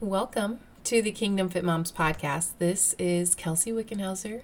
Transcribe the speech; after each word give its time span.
Welcome 0.00 0.60
to 0.84 1.02
the 1.02 1.10
Kingdom 1.10 1.48
Fit 1.48 1.64
Moms 1.64 1.90
podcast. 1.90 2.50
This 2.60 2.94
is 3.00 3.34
Kelsey 3.34 3.72
Wickenhauser, 3.72 4.42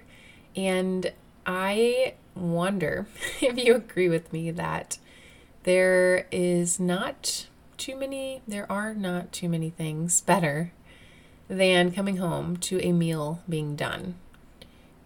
and 0.53 1.13
I 1.45 2.15
wonder 2.35 3.07
if 3.41 3.57
you 3.57 3.73
agree 3.73 4.09
with 4.09 4.33
me 4.33 4.51
that 4.51 4.97
there 5.63 6.27
is 6.29 6.77
not 6.77 7.47
too 7.77 7.95
many, 7.95 8.41
there 8.45 8.69
are 8.69 8.93
not 8.93 9.31
too 9.31 9.47
many 9.47 9.69
things 9.69 10.19
better 10.19 10.73
than 11.47 11.93
coming 11.93 12.17
home 12.17 12.57
to 12.57 12.81
a 12.81 12.91
meal 12.91 13.41
being 13.47 13.77
done. 13.77 14.15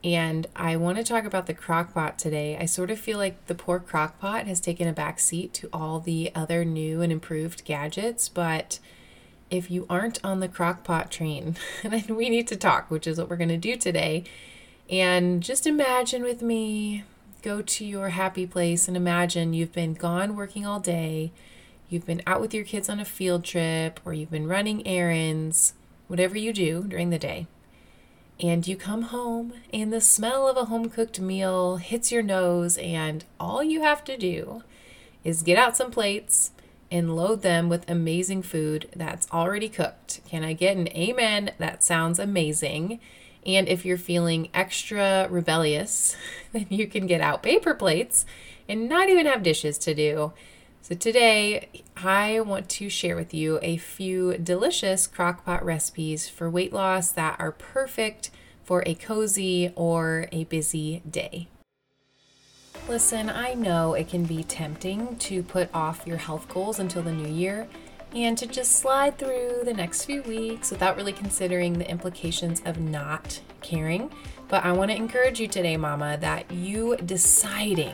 And 0.03 0.47
I 0.55 0.77
want 0.77 0.97
to 0.97 1.03
talk 1.03 1.25
about 1.25 1.45
the 1.45 1.53
crock 1.53 1.93
pot 1.93 2.17
today. 2.17 2.57
I 2.57 2.65
sort 2.65 2.89
of 2.89 2.97
feel 2.97 3.19
like 3.19 3.45
the 3.45 3.53
poor 3.53 3.77
crock 3.77 4.17
pot 4.17 4.47
has 4.47 4.59
taken 4.59 4.87
a 4.87 4.93
back 4.93 5.19
seat 5.19 5.53
to 5.53 5.69
all 5.71 5.99
the 5.99 6.31
other 6.33 6.65
new 6.65 7.03
and 7.03 7.11
improved 7.11 7.65
gadgets, 7.65 8.27
but 8.27 8.79
if 9.49 9.71
you 9.71 9.85
aren't 9.89 10.23
on 10.23 10.39
the 10.39 10.47
crockpot 10.47 11.09
train, 11.09 11.55
then 11.83 12.15
we 12.15 12.29
need 12.29 12.47
to 12.47 12.55
talk, 12.55 12.89
which 12.89 13.07
is 13.07 13.17
what 13.17 13.29
we're 13.29 13.37
going 13.37 13.49
to 13.49 13.57
do 13.57 13.75
today. 13.75 14.23
And 14.89 15.41
just 15.41 15.67
imagine 15.67 16.23
with 16.23 16.41
me, 16.41 17.03
go 17.41 17.61
to 17.61 17.85
your 17.85 18.09
happy 18.09 18.45
place 18.45 18.87
and 18.87 18.97
imagine 18.97 19.53
you've 19.53 19.73
been 19.73 19.93
gone 19.93 20.35
working 20.35 20.65
all 20.65 20.79
day, 20.79 21.31
you've 21.89 22.05
been 22.05 22.21
out 22.27 22.41
with 22.41 22.53
your 22.53 22.63
kids 22.63 22.89
on 22.89 22.99
a 22.99 23.05
field 23.05 23.43
trip, 23.43 23.99
or 24.05 24.13
you've 24.13 24.31
been 24.31 24.47
running 24.47 24.85
errands, 24.85 25.73
whatever 26.07 26.37
you 26.37 26.53
do 26.53 26.83
during 26.83 27.09
the 27.09 27.19
day. 27.19 27.47
And 28.41 28.65
you 28.67 28.77
come 28.77 29.03
home, 29.03 29.53
and 29.73 29.91
the 29.91 29.99
smell 29.99 30.47
of 30.47 30.55
a 30.55 30.65
home 30.65 30.89
cooked 30.89 31.19
meal 31.19 31.77
hits 31.77 32.11
your 32.11 32.23
nose, 32.23 32.77
and 32.77 33.25
all 33.39 33.63
you 33.63 33.81
have 33.81 34.03
to 34.05 34.17
do 34.17 34.63
is 35.23 35.43
get 35.43 35.57
out 35.57 35.75
some 35.75 35.91
plates 35.91 36.51
and 36.91 37.15
load 37.15 37.41
them 37.41 37.69
with 37.69 37.89
amazing 37.89 38.41
food 38.41 38.89
that's 38.95 39.29
already 39.31 39.69
cooked. 39.69 40.21
Can 40.27 40.43
I 40.43 40.53
get 40.53 40.77
an 40.77 40.87
amen? 40.89 41.51
That 41.57 41.83
sounds 41.83 42.19
amazing. 42.19 42.99
And 43.45 43.67
if 43.67 43.85
you're 43.85 43.97
feeling 43.97 44.49
extra 44.53 45.27
rebellious, 45.29 46.15
then 46.53 46.67
you 46.69 46.87
can 46.87 47.07
get 47.07 47.21
out 47.21 47.43
paper 47.43 47.73
plates 47.73 48.25
and 48.67 48.89
not 48.89 49.09
even 49.09 49.25
have 49.25 49.43
dishes 49.43 49.77
to 49.79 49.93
do. 49.93 50.33
So, 50.81 50.95
today 50.95 51.69
I 51.97 52.39
want 52.39 52.69
to 52.69 52.89
share 52.89 53.15
with 53.15 53.33
you 53.33 53.59
a 53.61 53.77
few 53.77 54.37
delicious 54.37 55.07
crockpot 55.07 55.63
recipes 55.63 56.29
for 56.29 56.49
weight 56.49 56.73
loss 56.73 57.11
that 57.11 57.35
are 57.39 57.51
perfect 57.51 58.31
for 58.63 58.81
a 58.85 58.95
cozy 58.95 59.71
or 59.75 60.27
a 60.31 60.45
busy 60.45 61.03
day. 61.09 61.47
Listen, 62.89 63.29
I 63.29 63.53
know 63.53 63.93
it 63.93 64.09
can 64.09 64.23
be 64.23 64.43
tempting 64.43 65.15
to 65.17 65.43
put 65.43 65.69
off 65.75 66.07
your 66.07 66.17
health 66.17 66.49
goals 66.49 66.79
until 66.79 67.03
the 67.03 67.11
new 67.11 67.31
year 67.31 67.67
and 68.15 68.35
to 68.35 68.47
just 68.47 68.77
slide 68.77 69.15
through 69.19 69.61
the 69.63 69.75
next 69.75 70.05
few 70.05 70.23
weeks 70.23 70.71
without 70.71 70.97
really 70.97 71.13
considering 71.13 71.73
the 71.73 71.87
implications 71.87 72.63
of 72.65 72.79
not 72.79 73.41
caring. 73.61 74.09
But 74.47 74.65
I 74.65 74.71
want 74.71 74.89
to 74.89 74.97
encourage 74.97 75.39
you 75.39 75.47
today, 75.47 75.77
Mama, 75.77 76.17
that 76.21 76.49
you 76.51 76.97
deciding 77.05 77.93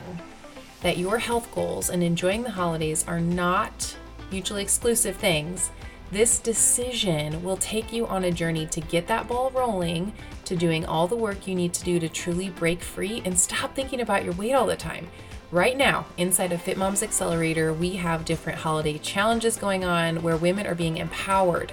that 0.80 0.96
your 0.96 1.18
health 1.18 1.54
goals 1.54 1.90
and 1.90 2.02
enjoying 2.02 2.42
the 2.42 2.52
holidays 2.52 3.04
are 3.06 3.20
not 3.20 3.94
mutually 4.30 4.62
exclusive 4.62 5.16
things. 5.16 5.72
This 6.10 6.38
decision 6.38 7.44
will 7.44 7.58
take 7.58 7.92
you 7.92 8.06
on 8.06 8.24
a 8.24 8.32
journey 8.32 8.64
to 8.68 8.80
get 8.80 9.08
that 9.08 9.28
ball 9.28 9.50
rolling 9.50 10.14
to 10.46 10.56
doing 10.56 10.86
all 10.86 11.06
the 11.06 11.16
work 11.16 11.46
you 11.46 11.54
need 11.54 11.74
to 11.74 11.84
do 11.84 12.00
to 12.00 12.08
truly 12.08 12.48
break 12.48 12.82
free 12.82 13.22
and 13.24 13.38
stop 13.38 13.74
thinking 13.74 14.00
about 14.00 14.24
your 14.24 14.34
weight 14.34 14.54
all 14.54 14.66
the 14.66 14.76
time. 14.76 15.08
Right 15.52 15.76
now, 15.76 16.06
inside 16.16 16.52
of 16.52 16.62
Fit 16.62 16.76
Moms 16.76 17.02
Accelerator, 17.02 17.72
we 17.72 17.96
have 17.96 18.24
different 18.24 18.58
holiday 18.58 18.98
challenges 18.98 19.56
going 19.56 19.84
on 19.84 20.22
where 20.22 20.36
women 20.36 20.66
are 20.66 20.74
being 20.74 20.96
empowered. 20.96 21.72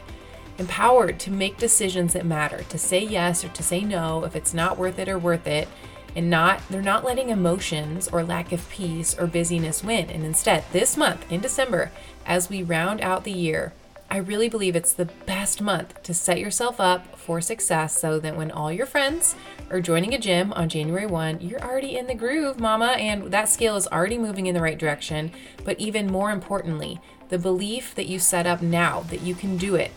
Empowered 0.60 1.20
to 1.22 1.32
make 1.32 1.58
decisions 1.58 2.14
that 2.14 2.26
matter, 2.26 2.64
to 2.70 2.78
say 2.78 3.04
yes 3.04 3.44
or 3.44 3.50
to 3.50 3.64
say 3.64 3.82
no 3.82 4.26
if 4.26 4.36
it's 4.36 4.54
not 4.54 4.78
worth 4.78 5.00
it 5.00 5.10
or 5.10 5.18
worth 5.18 5.48
it, 5.48 5.68
and 6.16 6.30
not 6.30 6.62
they're 6.70 6.82
not 6.82 7.04
letting 7.04 7.30
emotions 7.30 8.08
or 8.08 8.24
lack 8.24 8.52
of 8.52 8.70
peace 8.70 9.18
or 9.18 9.26
busyness 9.26 9.84
win. 9.84 10.10
And 10.12 10.24
instead, 10.24 10.64
this 10.72 10.96
month 10.96 11.32
in 11.32 11.42
December, 11.42 11.92
as 12.26 12.50
we 12.50 12.62
round 12.62 13.02
out 13.02 13.24
the 13.24 13.32
year, 13.32 13.74
I 14.14 14.18
really 14.18 14.48
believe 14.48 14.76
it's 14.76 14.94
the 14.94 15.10
best 15.26 15.60
month 15.60 16.04
to 16.04 16.14
set 16.14 16.38
yourself 16.38 16.80
up 16.80 17.18
for 17.18 17.42
success 17.42 18.00
so 18.00 18.20
that 18.20 18.38
when 18.38 18.52
all 18.52 18.72
your 18.72 18.86
friends 18.86 19.36
are 19.72 19.82
joining 19.82 20.14
a 20.14 20.20
gym 20.20 20.54
on 20.54 20.70
January 20.70 21.08
1, 21.08 21.42
you're 21.42 21.64
already 21.64 21.98
in 21.98 22.06
the 22.06 22.14
groove, 22.14 22.60
mama, 22.60 22.90
and 23.00 23.32
that 23.32 23.50
scale 23.50 23.76
is 23.76 23.88
already 23.88 24.20
moving 24.20 24.46
in 24.46 24.54
the 24.54 24.62
right 24.62 24.78
direction. 24.78 25.32
But 25.64 25.80
even 25.80 26.12
more 26.12 26.30
importantly, 26.30 27.02
the 27.30 27.40
belief 27.40 27.96
that 27.96 28.06
you 28.06 28.20
set 28.20 28.46
up 28.46 28.62
now 28.62 29.00
that 29.10 29.22
you 29.22 29.34
can 29.34 29.58
do 29.58 29.74
it, 29.74 29.90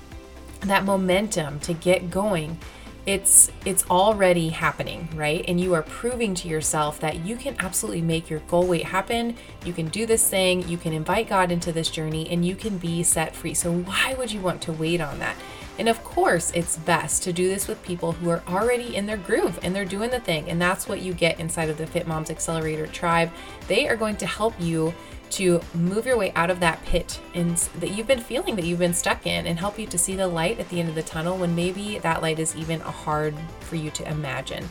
that 0.61 0.87
momentum 0.87 1.61
to 1.61 1.75
get 1.75 2.11
going 2.11 2.59
it's 3.07 3.53
it's 3.65 3.89
already 3.89 4.49
happening 4.49 5.09
right? 5.15 5.45
And 5.47 5.61
you 5.61 5.75
are 5.75 5.83
proving 5.83 6.35
to 6.35 6.49
yourself 6.49 7.01
that 7.01 7.25
you 7.25 7.37
can 7.37 7.57
absolutely 7.61 8.03
make 8.03 8.29
your 8.29 8.41
goal 8.41 8.67
weight 8.67 8.85
happen. 8.85 9.37
You 9.65 9.73
can 9.73 9.89
do 9.89 10.07
this 10.07 10.29
thing. 10.29 10.69
You 10.69 10.77
can 10.77 10.93
invite 10.93 11.29
god 11.29 11.53
into 11.53 11.73
this 11.73 11.89
journey 11.89 12.29
and 12.31 12.45
you 12.45 12.57
can 12.57 12.79
be 12.79 13.03
set 13.03 13.35
free. 13.35 13.55
So 13.55 13.73
why 13.73 14.15
would 14.19 14.33
you 14.33 14.41
want 14.41 14.61
to 14.63 14.73
wait 14.73 15.01
on 15.01 15.19
that? 15.21 15.37
And 15.79 15.89
of 15.89 16.03
course 16.03 16.51
it's 16.53 16.77
best 16.79 17.23
to 17.25 17.33
do 17.33 17.49
this 17.49 17.69
with 17.69 17.83
people 17.83 18.13
who 18.13 18.31
are 18.31 18.43
already 18.49 18.97
in 18.97 19.07
their 19.07 19.17
groove 19.17 19.59
and 19.63 19.75
they're 19.75 19.85
doing 19.85 20.11
the 20.11 20.21
thing. 20.21 20.49
And 20.51 20.61
that's 20.61 20.89
what 20.89 21.03
you 21.03 21.13
get 21.13 21.39
inside 21.39 21.69
of 21.69 21.79
the 21.79 21.87
fit 21.87 22.07
moms 22.07 22.31
accelerator 22.31 22.87
tribe. 22.87 23.31
They 23.69 23.89
are 23.89 23.97
going 23.97 24.17
to 24.17 24.27
help 24.27 24.55
you 24.59 24.93
to 25.31 25.61
move 25.75 26.07
your 26.07 26.17
way 26.17 26.33
out 26.35 26.51
of 26.51 26.61
that 26.61 26.83
pit 26.85 27.21
and 27.35 27.57
that 27.81 27.91
you've 27.91 28.07
been 28.07 28.21
feeling 28.21 28.57
that 28.57 28.65
you've 28.65 28.79
been 28.79 28.95
stuck 28.95 29.27
in 29.27 29.47
and 29.47 29.59
help 29.59 29.79
you 29.79 29.87
to 29.87 29.99
see 29.99 30.17
the 30.17 30.27
light 30.27 30.59
at 30.59 30.69
the 30.69 30.81
end 30.81 30.89
of 30.89 30.95
the 30.95 31.03
tunnel 31.03 31.37
when 31.37 31.55
maybe 31.55 31.99
that 31.99 32.23
light 32.23 32.39
is 32.39 32.57
even 32.57 32.81
hard 32.81 33.35
for 33.61 33.77
you 33.77 33.91
to 33.91 34.09
imagine. 34.11 34.69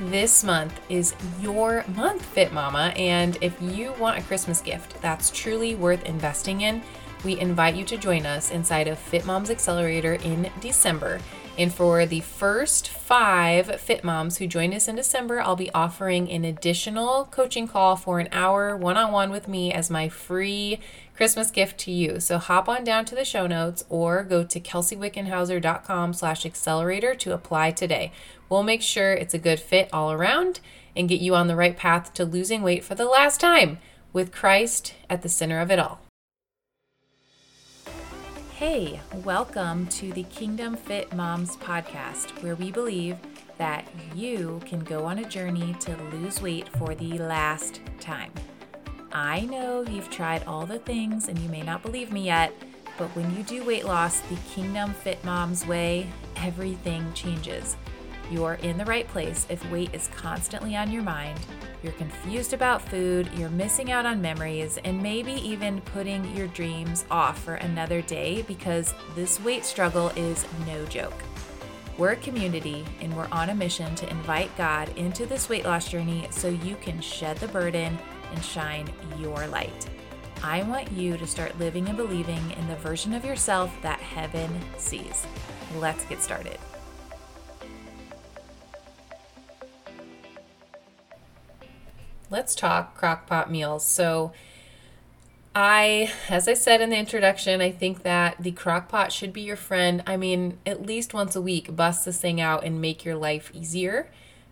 This 0.00 0.42
month 0.42 0.80
is 0.88 1.14
your 1.40 1.84
month, 1.94 2.24
Fit 2.24 2.52
Mama, 2.52 2.92
and 2.96 3.38
if 3.40 3.60
you 3.62 3.92
want 3.92 4.18
a 4.18 4.22
Christmas 4.22 4.60
gift 4.60 5.00
that's 5.00 5.30
truly 5.30 5.76
worth 5.76 6.04
investing 6.04 6.62
in, 6.62 6.82
we 7.24 7.38
invite 7.38 7.76
you 7.76 7.84
to 7.84 7.96
join 7.96 8.26
us 8.26 8.50
inside 8.50 8.88
of 8.88 8.98
Fit 8.98 9.24
Moms 9.24 9.50
Accelerator 9.50 10.14
in 10.14 10.50
December. 10.60 11.20
And 11.56 11.72
for 11.72 12.04
the 12.04 12.20
first 12.20 12.88
five 12.88 13.80
Fit 13.80 14.02
Moms 14.02 14.38
who 14.38 14.48
join 14.48 14.74
us 14.74 14.88
in 14.88 14.96
December, 14.96 15.40
I'll 15.40 15.54
be 15.54 15.72
offering 15.72 16.28
an 16.28 16.44
additional 16.44 17.26
coaching 17.26 17.68
call 17.68 17.94
for 17.94 18.18
an 18.18 18.28
hour 18.32 18.76
one 18.76 18.96
on 18.96 19.12
one 19.12 19.30
with 19.30 19.46
me 19.46 19.72
as 19.72 19.88
my 19.88 20.08
free 20.08 20.80
Christmas 21.14 21.52
gift 21.52 21.78
to 21.80 21.92
you. 21.92 22.18
So 22.18 22.38
hop 22.38 22.68
on 22.68 22.82
down 22.82 23.04
to 23.04 23.14
the 23.14 23.24
show 23.24 23.46
notes 23.46 23.84
or 23.88 24.24
go 24.24 24.42
to 24.42 24.58
kelseywickenhauser.com 24.58 26.12
slash 26.12 26.44
accelerator 26.44 27.14
to 27.14 27.32
apply 27.32 27.70
today. 27.70 28.10
We'll 28.48 28.64
make 28.64 28.82
sure 28.82 29.12
it's 29.12 29.34
a 29.34 29.38
good 29.38 29.60
fit 29.60 29.88
all 29.92 30.10
around 30.10 30.58
and 30.96 31.08
get 31.08 31.20
you 31.20 31.36
on 31.36 31.46
the 31.46 31.56
right 31.56 31.76
path 31.76 32.12
to 32.14 32.24
losing 32.24 32.62
weight 32.62 32.82
for 32.82 32.96
the 32.96 33.04
last 33.04 33.40
time 33.40 33.78
with 34.12 34.32
Christ 34.32 34.94
at 35.08 35.22
the 35.22 35.28
center 35.28 35.60
of 35.60 35.70
it 35.70 35.78
all. 35.78 36.03
Hey, 38.66 38.98
welcome 39.24 39.86
to 39.88 40.10
the 40.14 40.22
Kingdom 40.22 40.74
Fit 40.74 41.12
Moms 41.12 41.54
podcast, 41.58 42.42
where 42.42 42.56
we 42.56 42.72
believe 42.72 43.18
that 43.58 43.86
you 44.14 44.58
can 44.64 44.80
go 44.80 45.04
on 45.04 45.18
a 45.18 45.28
journey 45.28 45.76
to 45.80 45.94
lose 46.10 46.40
weight 46.40 46.70
for 46.78 46.94
the 46.94 47.18
last 47.18 47.82
time. 48.00 48.32
I 49.12 49.42
know 49.42 49.82
you've 49.82 50.08
tried 50.08 50.44
all 50.44 50.64
the 50.64 50.78
things 50.78 51.28
and 51.28 51.38
you 51.40 51.50
may 51.50 51.60
not 51.60 51.82
believe 51.82 52.10
me 52.10 52.24
yet, 52.24 52.54
but 52.96 53.14
when 53.14 53.36
you 53.36 53.42
do 53.42 53.62
weight 53.66 53.84
loss 53.84 54.20
the 54.20 54.38
Kingdom 54.54 54.94
Fit 54.94 55.22
Moms 55.26 55.66
way, 55.66 56.06
everything 56.36 57.12
changes. 57.12 57.76
You 58.30 58.44
are 58.44 58.54
in 58.54 58.78
the 58.78 58.84
right 58.84 59.06
place 59.08 59.46
if 59.48 59.70
weight 59.70 59.94
is 59.94 60.08
constantly 60.08 60.76
on 60.76 60.90
your 60.90 61.02
mind 61.02 61.38
you're 61.84 61.92
confused 61.92 62.54
about 62.54 62.80
food, 62.80 63.28
you're 63.36 63.50
missing 63.50 63.92
out 63.92 64.06
on 64.06 64.22
memories, 64.22 64.78
and 64.84 65.02
maybe 65.02 65.32
even 65.32 65.82
putting 65.82 66.34
your 66.34 66.46
dreams 66.46 67.04
off 67.10 67.44
for 67.44 67.56
another 67.56 68.00
day 68.00 68.40
because 68.48 68.94
this 69.14 69.38
weight 69.40 69.66
struggle 69.66 70.08
is 70.16 70.46
no 70.66 70.86
joke. 70.86 71.22
We're 71.98 72.12
a 72.12 72.16
community 72.16 72.86
and 73.02 73.14
we're 73.14 73.28
on 73.30 73.50
a 73.50 73.54
mission 73.54 73.94
to 73.96 74.10
invite 74.10 74.56
God 74.56 74.96
into 74.96 75.26
this 75.26 75.50
weight 75.50 75.66
loss 75.66 75.90
journey 75.90 76.26
so 76.30 76.48
you 76.48 76.76
can 76.76 77.02
shed 77.02 77.36
the 77.36 77.48
burden 77.48 77.98
and 78.32 78.42
shine 78.42 78.90
your 79.18 79.46
light. 79.48 79.86
I 80.42 80.62
want 80.62 80.90
you 80.90 81.18
to 81.18 81.26
start 81.26 81.58
living 81.58 81.86
and 81.88 81.98
believing 81.98 82.50
in 82.52 82.66
the 82.66 82.76
version 82.76 83.12
of 83.12 83.26
yourself 83.26 83.76
that 83.82 84.00
heaven 84.00 84.50
sees. 84.78 85.26
Let's 85.76 86.06
get 86.06 86.22
started. 86.22 86.58
Let's 92.34 92.56
talk 92.56 93.00
crockpot 93.00 93.48
meals. 93.48 93.86
So, 93.86 94.32
I, 95.54 96.10
as 96.28 96.48
I 96.48 96.54
said 96.54 96.80
in 96.80 96.90
the 96.90 96.96
introduction, 96.96 97.60
I 97.60 97.70
think 97.70 98.02
that 98.02 98.34
the 98.40 98.50
crockpot 98.50 99.12
should 99.12 99.32
be 99.32 99.42
your 99.42 99.54
friend. 99.54 100.02
I 100.04 100.16
mean, 100.16 100.58
at 100.66 100.84
least 100.84 101.14
once 101.14 101.36
a 101.36 101.40
week, 101.40 101.76
bust 101.76 102.04
this 102.04 102.20
thing 102.20 102.40
out 102.40 102.64
and 102.64 102.80
make 102.80 103.04
your 103.04 103.14
life 103.14 103.52
easier. 103.54 104.10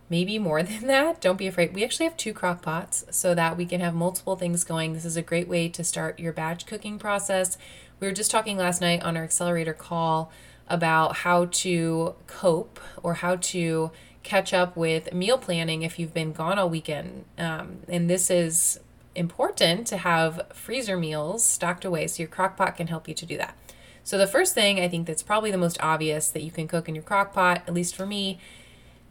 Maybe 0.09 0.39
more 0.39 0.63
than 0.71 0.87
that. 0.87 1.19
Don't 1.19 1.35
be 1.35 1.45
afraid. 1.45 1.75
We 1.75 1.83
actually 1.83 2.05
have 2.05 2.15
two 2.15 2.33
crockpots 2.33 3.13
so 3.13 3.35
that 3.35 3.57
we 3.57 3.65
can 3.65 3.81
have 3.81 3.93
multiple 3.93 4.37
things 4.37 4.63
going. 4.63 4.93
This 4.93 5.03
is 5.03 5.17
a 5.17 5.21
great 5.21 5.49
way 5.49 5.67
to 5.67 5.83
start 5.83 6.21
your 6.21 6.31
batch 6.31 6.65
cooking 6.65 6.97
process. 6.97 7.57
We 7.99 8.07
were 8.07 8.13
just 8.13 8.31
talking 8.31 8.55
last 8.55 8.79
night 8.79 9.03
on 9.03 9.17
our 9.17 9.25
accelerator 9.25 9.73
call 9.73 10.31
about 10.69 11.17
how 11.17 11.47
to 11.51 12.15
cope 12.27 12.79
or 13.03 13.15
how 13.15 13.35
to 13.35 13.91
catch 14.23 14.53
up 14.53 14.75
with 14.75 15.13
meal 15.13 15.37
planning 15.37 15.83
if 15.83 15.99
you've 15.99 16.13
been 16.13 16.31
gone 16.31 16.57
all 16.57 16.69
weekend. 16.69 17.25
Um, 17.37 17.79
and 17.87 18.09
this 18.09 18.29
is 18.31 18.79
important 19.15 19.85
to 19.87 19.97
have 19.97 20.41
freezer 20.53 20.97
meals 20.97 21.45
stocked 21.45 21.85
away 21.85 22.07
so 22.07 22.23
your 22.23 22.29
crock 22.29 22.57
pot 22.57 22.77
can 22.77 22.87
help 22.87 23.07
you 23.07 23.13
to 23.13 23.25
do 23.25 23.37
that. 23.37 23.55
So, 24.03 24.17
the 24.17 24.27
first 24.27 24.53
thing 24.53 24.79
I 24.79 24.89
think 24.89 25.07
that's 25.07 25.23
probably 25.23 25.51
the 25.51 25.57
most 25.57 25.77
obvious 25.81 26.29
that 26.29 26.43
you 26.43 26.51
can 26.51 26.67
cook 26.67 26.89
in 26.89 26.95
your 26.95 27.03
crock 27.03 27.33
pot, 27.33 27.63
at 27.67 27.73
least 27.73 27.95
for 27.95 28.05
me, 28.05 28.39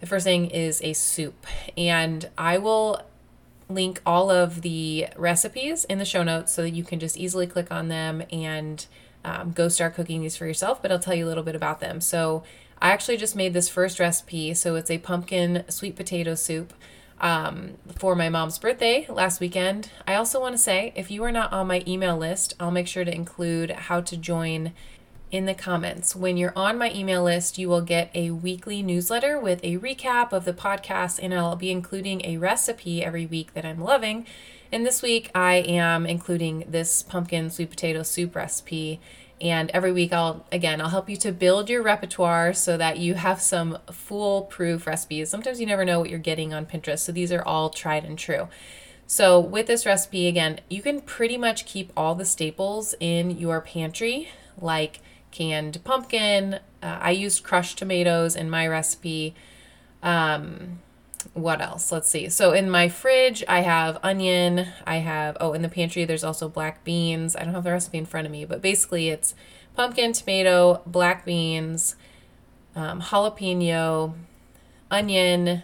the 0.01 0.07
first 0.07 0.25
thing 0.25 0.51
is 0.51 0.83
a 0.83 0.93
soup. 0.93 1.47
And 1.77 2.29
I 2.37 2.59
will 2.59 3.01
link 3.69 4.03
all 4.05 4.31
of 4.31 4.61
the 4.61 5.07
recipes 5.17 5.85
in 5.85 5.99
the 5.99 6.05
show 6.05 6.23
notes 6.23 6.53
so 6.53 6.63
that 6.63 6.71
you 6.71 6.85
can 6.85 7.01
just 7.01 7.17
easily 7.17 7.47
click 7.47 7.71
on 7.71 7.89
them 7.89 8.23
and 8.31 8.85
um, 9.25 9.53
go 9.53 9.69
start 9.69 9.95
cooking 9.95 10.21
these 10.21 10.37
for 10.37 10.47
yourself. 10.47 10.83
But 10.83 10.93
I'll 10.93 10.99
tell 10.99 11.15
you 11.15 11.25
a 11.25 11.29
little 11.29 11.45
bit 11.45 11.55
about 11.55 11.81
them. 11.81 12.03
So, 12.03 12.43
I 12.83 12.91
actually 12.91 13.17
just 13.17 13.37
made 13.37 13.55
this 13.55 13.69
first 13.69 14.01
recipe. 14.01 14.53
So, 14.55 14.75
it's 14.75 14.91
a 14.91 14.99
pumpkin 14.99 15.65
sweet 15.69 15.95
potato 15.95 16.35
soup 16.35 16.75
um, 17.21 17.75
for 17.97 18.17
my 18.17 18.29
mom's 18.29 18.59
birthday 18.59 19.07
last 19.09 19.39
weekend. 19.39 19.91
I 20.05 20.17
also 20.17 20.41
want 20.41 20.55
to 20.55 20.59
say 20.59 20.93
if 20.97 21.09
you 21.09 21.23
are 21.23 21.31
not 21.31 21.53
on 21.53 21.69
my 21.69 21.85
email 21.87 22.19
list, 22.19 22.55
I'll 22.59 22.73
make 22.73 22.89
sure 22.89 23.05
to 23.05 23.15
include 23.15 23.71
how 23.71 24.01
to 24.01 24.17
join 24.17 24.73
in 25.31 25.47
the 25.47 25.55
comments. 25.55 26.17
When 26.17 26.37
you're 26.37 26.53
on 26.57 26.77
my 26.77 26.93
email 26.93 27.23
list, 27.23 27.57
you 27.57 27.69
will 27.69 27.83
get 27.83 28.11
a 28.15 28.33
weekly 28.33 28.83
newsletter 28.83 29.39
with 29.39 29.61
a 29.63 29.79
recap 29.79 30.33
of 30.33 30.45
the 30.45 30.53
podcast, 30.53 31.21
and 31.23 31.33
I'll 31.33 31.55
be 31.55 31.71
including 31.71 32.25
a 32.25 32.37
recipe 32.37 33.05
every 33.05 33.27
week 33.27 33.55
that 33.55 33.65
I'm 33.65 33.81
loving. 33.81 34.27
And 34.73 34.85
this 34.85 35.03
week, 35.03 35.31
I 35.37 35.55
am 35.55 36.05
including 36.05 36.65
this 36.67 37.05
pumpkin 37.05 37.49
sweet 37.49 37.71
potato 37.71 38.03
soup 38.03 38.35
recipe 38.35 39.01
and 39.43 39.71
every 39.73 39.93
week 39.93 40.13
I'll 40.13 40.47
again 40.53 40.81
I'll 40.81 40.89
help 40.89 41.11
you 41.11 41.17
to 41.17 41.33
build 41.33 41.69
your 41.69 41.83
repertoire 41.83 42.55
so 42.55 42.77
that 42.77 42.99
you 42.99 43.15
have 43.15 43.43
some 43.43 43.77
foolproof 43.91 44.87
recipes. 44.87 45.29
Sometimes 45.29 45.61
you 45.61 45.67
never 45.67 45.85
know 45.85 45.99
what 45.99 46.09
you're 46.09 46.19
getting 46.19 46.55
on 46.55 46.65
Pinterest. 46.65 47.01
So 47.01 47.13
these 47.13 47.33
are 47.33 47.43
all 47.43 47.69
tried 47.69 48.05
and 48.05 48.19
true. 48.19 48.49
So 49.07 49.39
with 49.41 49.67
this 49.67 49.85
recipe 49.85 50.29
again, 50.29 50.61
you 50.71 50.81
can 50.81 51.01
pretty 51.01 51.37
much 51.37 51.67
keep 51.67 51.93
all 51.97 52.15
the 52.15 52.25
staples 52.25 52.95
in 53.01 53.33
your 53.33 53.61
pantry 53.61 54.29
like 54.59 55.01
canned 55.33 55.83
pumpkin. 55.85 56.61
Uh, 56.83 56.99
I 57.01 57.11
used 57.11 57.43
crushed 57.43 57.79
tomatoes 57.79 58.37
in 58.37 58.49
my 58.49 58.67
recipe. 58.67 59.35
Um, 60.03 60.81
what 61.35 61.61
else? 61.61 61.93
Let's 61.93 62.09
see. 62.09 62.29
So 62.29 62.53
in 62.53 62.71
my 62.71 62.89
fridge, 62.89 63.45
I 63.49 63.61
have 63.61 63.99
onion. 64.03 64.67
I 64.87 64.97
have, 64.97 65.37
oh, 65.41 65.53
in 65.53 65.63
the 65.63 65.69
pantry, 65.69 66.05
there's 66.05 66.25
also 66.25 66.49
black 66.49 66.85
beans. 66.85 67.37
I 67.37 67.45
don't 67.45 67.55
have 67.55 67.65
the 67.65 67.73
recipe 67.73 67.99
in 67.99 68.07
front 68.07 68.27
of 68.27 68.33
me, 68.33 68.45
but 68.45 68.63
basically 68.63 69.09
it's 69.09 69.35
pumpkin, 69.75 70.13
tomato, 70.13 70.83
black 70.87 71.25
beans, 71.25 71.97
um, 72.75 73.01
jalapeno, 73.01 74.15
onion. 74.91 75.63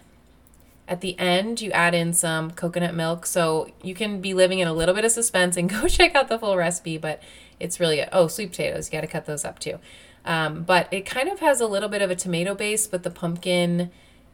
At 0.87 1.01
the 1.01 1.17
end, 1.19 1.61
you 1.61 1.71
add 1.71 1.93
in 1.93 2.13
some 2.13 2.51
coconut 2.51 2.95
milk. 2.95 3.25
So 3.25 3.69
you 3.83 3.93
can 3.93 4.21
be 4.21 4.33
living 4.33 4.59
in 4.59 4.67
a 4.67 4.73
little 4.73 4.95
bit 4.95 5.05
of 5.05 5.11
suspense 5.11 5.57
and 5.57 5.69
go 5.81 5.87
check 5.87 6.15
out 6.15 6.29
the 6.29 6.39
full 6.39 6.57
recipe, 6.57 6.97
but 6.97 7.21
it's 7.59 7.79
really, 7.79 8.03
oh, 8.11 8.27
sweet 8.27 8.51
potatoes. 8.51 8.87
You 8.87 8.97
got 8.97 9.01
to 9.01 9.07
cut 9.07 9.25
those 9.25 9.45
up 9.45 9.59
too. 9.59 9.79
Um, 10.25 10.63
but 10.63 10.87
it 10.91 11.05
kind 11.05 11.29
of 11.29 11.39
has 11.39 11.61
a 11.61 11.67
little 11.67 11.89
bit 11.89 12.01
of 12.01 12.11
a 12.11 12.15
tomato 12.15 12.53
base, 12.53 12.87
but 12.87 13.03
the 13.03 13.09
pumpkin 13.09 13.89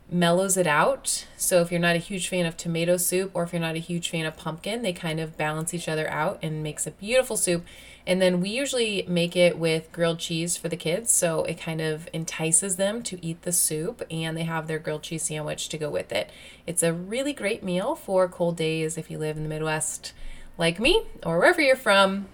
mellows 0.10 0.56
it 0.56 0.68
out. 0.68 1.26
So 1.36 1.62
if 1.62 1.72
you're 1.72 1.80
not 1.80 1.96
a 1.96 2.00
huge 2.00 2.28
fan 2.28 2.46
of 2.46 2.56
tomato 2.56 2.98
soup 2.98 3.32
or 3.34 3.44
if 3.44 3.54
you're 3.54 3.62
not 3.62 3.76
a 3.76 3.80
huge 3.80 4.10
fan 4.10 4.26
of 4.26 4.38
pumpkin, 4.38 4.82
they 4.82 4.94
kind 4.94 5.20
of 5.20 5.38
balance 5.38 5.74
each 5.74 5.90
other 5.90 6.08
out 6.10 6.40
and 6.42 6.62
makes 6.62 6.86
a 6.86 6.92
beautiful 6.92 7.38
soup. 7.38 7.66
And 8.06 8.22
then 8.22 8.40
we 8.40 8.50
usually 8.50 9.04
make 9.08 9.36
it 9.36 9.58
with 9.58 9.92
grilled 9.92 10.20
cheese 10.20 10.58
for 10.58 10.70
the 10.70 10.78
kids, 10.78 11.12
so 11.12 11.44
it 11.46 11.60
kind 11.60 11.82
of 11.82 12.08
entices 12.14 12.76
them 12.76 13.02
to 13.02 13.24
eat 13.26 13.42
the 13.42 13.52
soup 13.52 14.04
and 14.12 14.38
they 14.38 14.44
have 14.44 14.68
their 14.68 14.78
grilled 14.78 15.02
cheese 15.02 15.24
sandwich 15.24 15.70
to 15.70 15.78
go 15.78 15.90
with 15.90 16.12
it. 16.12 16.30
It's 16.68 16.84
a 16.84 16.94
really 16.94 17.34
great 17.34 17.64
meal 17.64 17.96
for 17.96 18.28
cold 18.28 18.58
days 18.58 18.98
if 18.98 19.10
you 19.10 19.18
live 19.18 19.38
in 19.38 19.44
the 19.44 19.50
Midwest 19.50 20.14
like 20.58 20.80
me 20.80 21.02
or 21.24 21.40
wherever 21.40 21.62
you're 21.62 21.76
from. 21.76 22.28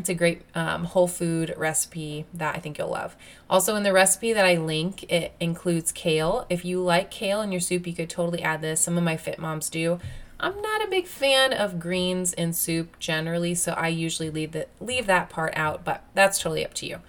It's 0.00 0.08
a 0.08 0.14
great 0.14 0.40
um, 0.54 0.84
whole 0.84 1.08
food 1.08 1.54
recipe 1.58 2.24
that 2.32 2.56
I 2.56 2.58
think 2.58 2.78
you'll 2.78 2.88
love. 2.88 3.14
Also, 3.50 3.76
in 3.76 3.82
the 3.82 3.92
recipe 3.92 4.32
that 4.32 4.46
I 4.46 4.56
link, 4.56 5.02
it 5.12 5.34
includes 5.38 5.92
kale. 5.92 6.46
If 6.48 6.64
you 6.64 6.82
like 6.82 7.10
kale 7.10 7.42
in 7.42 7.52
your 7.52 7.60
soup, 7.60 7.86
you 7.86 7.92
could 7.92 8.08
totally 8.08 8.42
add 8.42 8.62
this. 8.62 8.80
Some 8.80 8.96
of 8.96 9.04
my 9.04 9.18
fit 9.18 9.38
moms 9.38 9.68
do. 9.68 10.00
I'm 10.40 10.58
not 10.62 10.82
a 10.82 10.88
big 10.88 11.06
fan 11.06 11.52
of 11.52 11.78
greens 11.78 12.32
in 12.32 12.54
soup 12.54 12.98
generally, 12.98 13.54
so 13.54 13.72
I 13.72 13.88
usually 13.88 14.30
leave 14.30 14.52
that 14.52 14.70
leave 14.80 15.06
that 15.06 15.28
part 15.28 15.52
out, 15.54 15.84
but 15.84 16.02
that's 16.14 16.38
totally 16.38 16.64
up 16.64 16.72
to 16.74 16.86
you. 16.86 17.00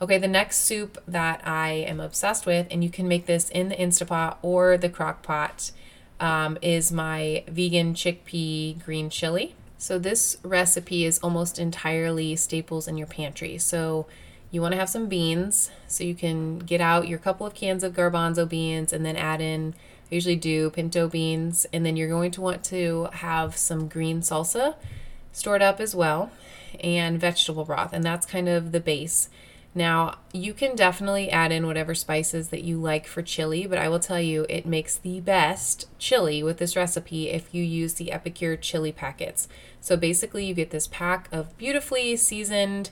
Okay, 0.00 0.18
the 0.18 0.28
next 0.28 0.58
soup 0.58 1.02
that 1.08 1.40
I 1.44 1.70
am 1.70 1.98
obsessed 1.98 2.46
with, 2.46 2.68
and 2.70 2.84
you 2.84 2.90
can 2.90 3.08
make 3.08 3.26
this 3.26 3.50
in 3.50 3.70
the 3.70 3.74
Instapot 3.74 4.36
or 4.40 4.78
the 4.78 4.88
crock 4.88 5.24
pot, 5.24 5.72
um, 6.20 6.58
is 6.62 6.92
my 6.92 7.42
vegan 7.48 7.94
chickpea 7.94 8.84
green 8.84 9.10
chili. 9.10 9.56
So 9.78 9.98
this 9.98 10.38
recipe 10.42 11.04
is 11.04 11.18
almost 11.18 11.58
entirely 11.58 12.36
staples 12.36 12.88
in 12.88 12.96
your 12.96 13.06
pantry. 13.06 13.58
So 13.58 14.06
you 14.50 14.62
want 14.62 14.72
to 14.72 14.78
have 14.78 14.88
some 14.88 15.08
beans. 15.08 15.70
So 15.86 16.04
you 16.04 16.14
can 16.14 16.58
get 16.58 16.80
out 16.80 17.08
your 17.08 17.18
couple 17.18 17.46
of 17.46 17.54
cans 17.54 17.84
of 17.84 17.92
garbanzo 17.92 18.48
beans 18.48 18.92
and 18.92 19.04
then 19.04 19.16
add 19.16 19.40
in, 19.40 19.74
I 20.10 20.14
usually 20.14 20.36
do 20.36 20.70
pinto 20.70 21.08
beans. 21.08 21.66
And 21.72 21.84
then 21.84 21.96
you're 21.96 22.08
going 22.08 22.30
to 22.32 22.40
want 22.40 22.64
to 22.64 23.08
have 23.12 23.56
some 23.56 23.88
green 23.88 24.20
salsa 24.20 24.76
stored 25.32 25.62
up 25.62 25.80
as 25.80 25.94
well 25.94 26.30
and 26.80 27.20
vegetable 27.20 27.64
broth. 27.64 27.92
And 27.92 28.04
that's 28.04 28.26
kind 28.26 28.48
of 28.48 28.72
the 28.72 28.80
base. 28.80 29.28
Now, 29.76 30.14
you 30.32 30.54
can 30.54 30.74
definitely 30.74 31.28
add 31.30 31.52
in 31.52 31.66
whatever 31.66 31.94
spices 31.94 32.48
that 32.48 32.64
you 32.64 32.80
like 32.80 33.06
for 33.06 33.20
chili, 33.20 33.66
but 33.66 33.76
I 33.76 33.90
will 33.90 34.00
tell 34.00 34.18
you 34.18 34.46
it 34.48 34.64
makes 34.64 34.96
the 34.96 35.20
best 35.20 35.86
chili 35.98 36.42
with 36.42 36.56
this 36.56 36.74
recipe 36.74 37.28
if 37.28 37.54
you 37.54 37.62
use 37.62 37.92
the 37.92 38.10
Epicure 38.10 38.56
chili 38.56 38.90
packets. 38.90 39.48
So 39.82 39.94
basically, 39.94 40.46
you 40.46 40.54
get 40.54 40.70
this 40.70 40.86
pack 40.86 41.28
of 41.30 41.54
beautifully 41.58 42.16
seasoned 42.16 42.88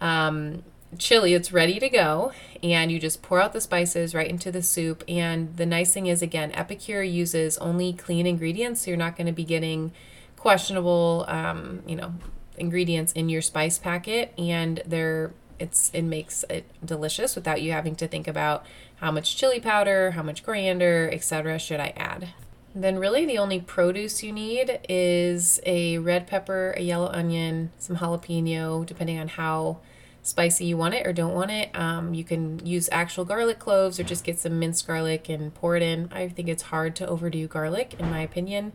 um, 0.00 0.62
chili. 0.96 1.34
It's 1.34 1.52
ready 1.52 1.78
to 1.78 1.90
go, 1.90 2.32
and 2.62 2.90
you 2.90 2.98
just 2.98 3.20
pour 3.20 3.38
out 3.38 3.52
the 3.52 3.60
spices 3.60 4.14
right 4.14 4.26
into 4.26 4.50
the 4.50 4.62
soup. 4.62 5.04
And 5.06 5.54
the 5.58 5.66
nice 5.66 5.92
thing 5.92 6.06
is, 6.06 6.22
again, 6.22 6.50
Epicure 6.52 7.02
uses 7.02 7.58
only 7.58 7.92
clean 7.92 8.26
ingredients, 8.26 8.80
so 8.80 8.90
you're 8.90 8.96
not 8.96 9.16
going 9.16 9.26
to 9.26 9.34
be 9.34 9.44
getting 9.44 9.92
questionable, 10.38 11.26
um, 11.28 11.82
you 11.86 11.94
know, 11.94 12.14
ingredients 12.56 13.12
in 13.12 13.28
your 13.28 13.42
spice 13.42 13.78
packet, 13.78 14.32
and 14.38 14.82
they're 14.86 15.34
it's 15.62 15.90
it 15.94 16.02
makes 16.02 16.44
it 16.50 16.64
delicious 16.84 17.36
without 17.36 17.62
you 17.62 17.72
having 17.72 17.94
to 17.96 18.08
think 18.08 18.26
about 18.28 18.66
how 18.96 19.10
much 19.10 19.36
chili 19.36 19.60
powder, 19.60 20.12
how 20.12 20.22
much 20.22 20.42
coriander, 20.42 21.08
etc. 21.12 21.58
should 21.58 21.80
I 21.80 21.92
add. 21.96 22.30
Then 22.74 22.98
really 22.98 23.26
the 23.26 23.38
only 23.38 23.60
produce 23.60 24.22
you 24.22 24.32
need 24.32 24.80
is 24.88 25.60
a 25.66 25.98
red 25.98 26.26
pepper, 26.26 26.74
a 26.76 26.80
yellow 26.80 27.08
onion, 27.08 27.70
some 27.78 27.96
jalapeno, 27.96 28.84
depending 28.86 29.18
on 29.18 29.28
how 29.28 29.78
spicy 30.22 30.64
you 30.64 30.76
want 30.76 30.94
it 30.94 31.06
or 31.06 31.12
don't 31.12 31.34
want 31.34 31.50
it. 31.50 31.70
Um, 31.74 32.14
you 32.14 32.24
can 32.24 32.64
use 32.64 32.88
actual 32.92 33.24
garlic 33.24 33.58
cloves 33.58 33.98
or 34.00 34.04
just 34.04 34.24
get 34.24 34.38
some 34.38 34.58
minced 34.58 34.86
garlic 34.86 35.28
and 35.28 35.52
pour 35.52 35.76
it 35.76 35.82
in. 35.82 36.08
I 36.12 36.28
think 36.28 36.48
it's 36.48 36.64
hard 36.64 36.96
to 36.96 37.06
overdo 37.06 37.46
garlic 37.46 37.94
in 37.98 38.10
my 38.10 38.20
opinion. 38.20 38.72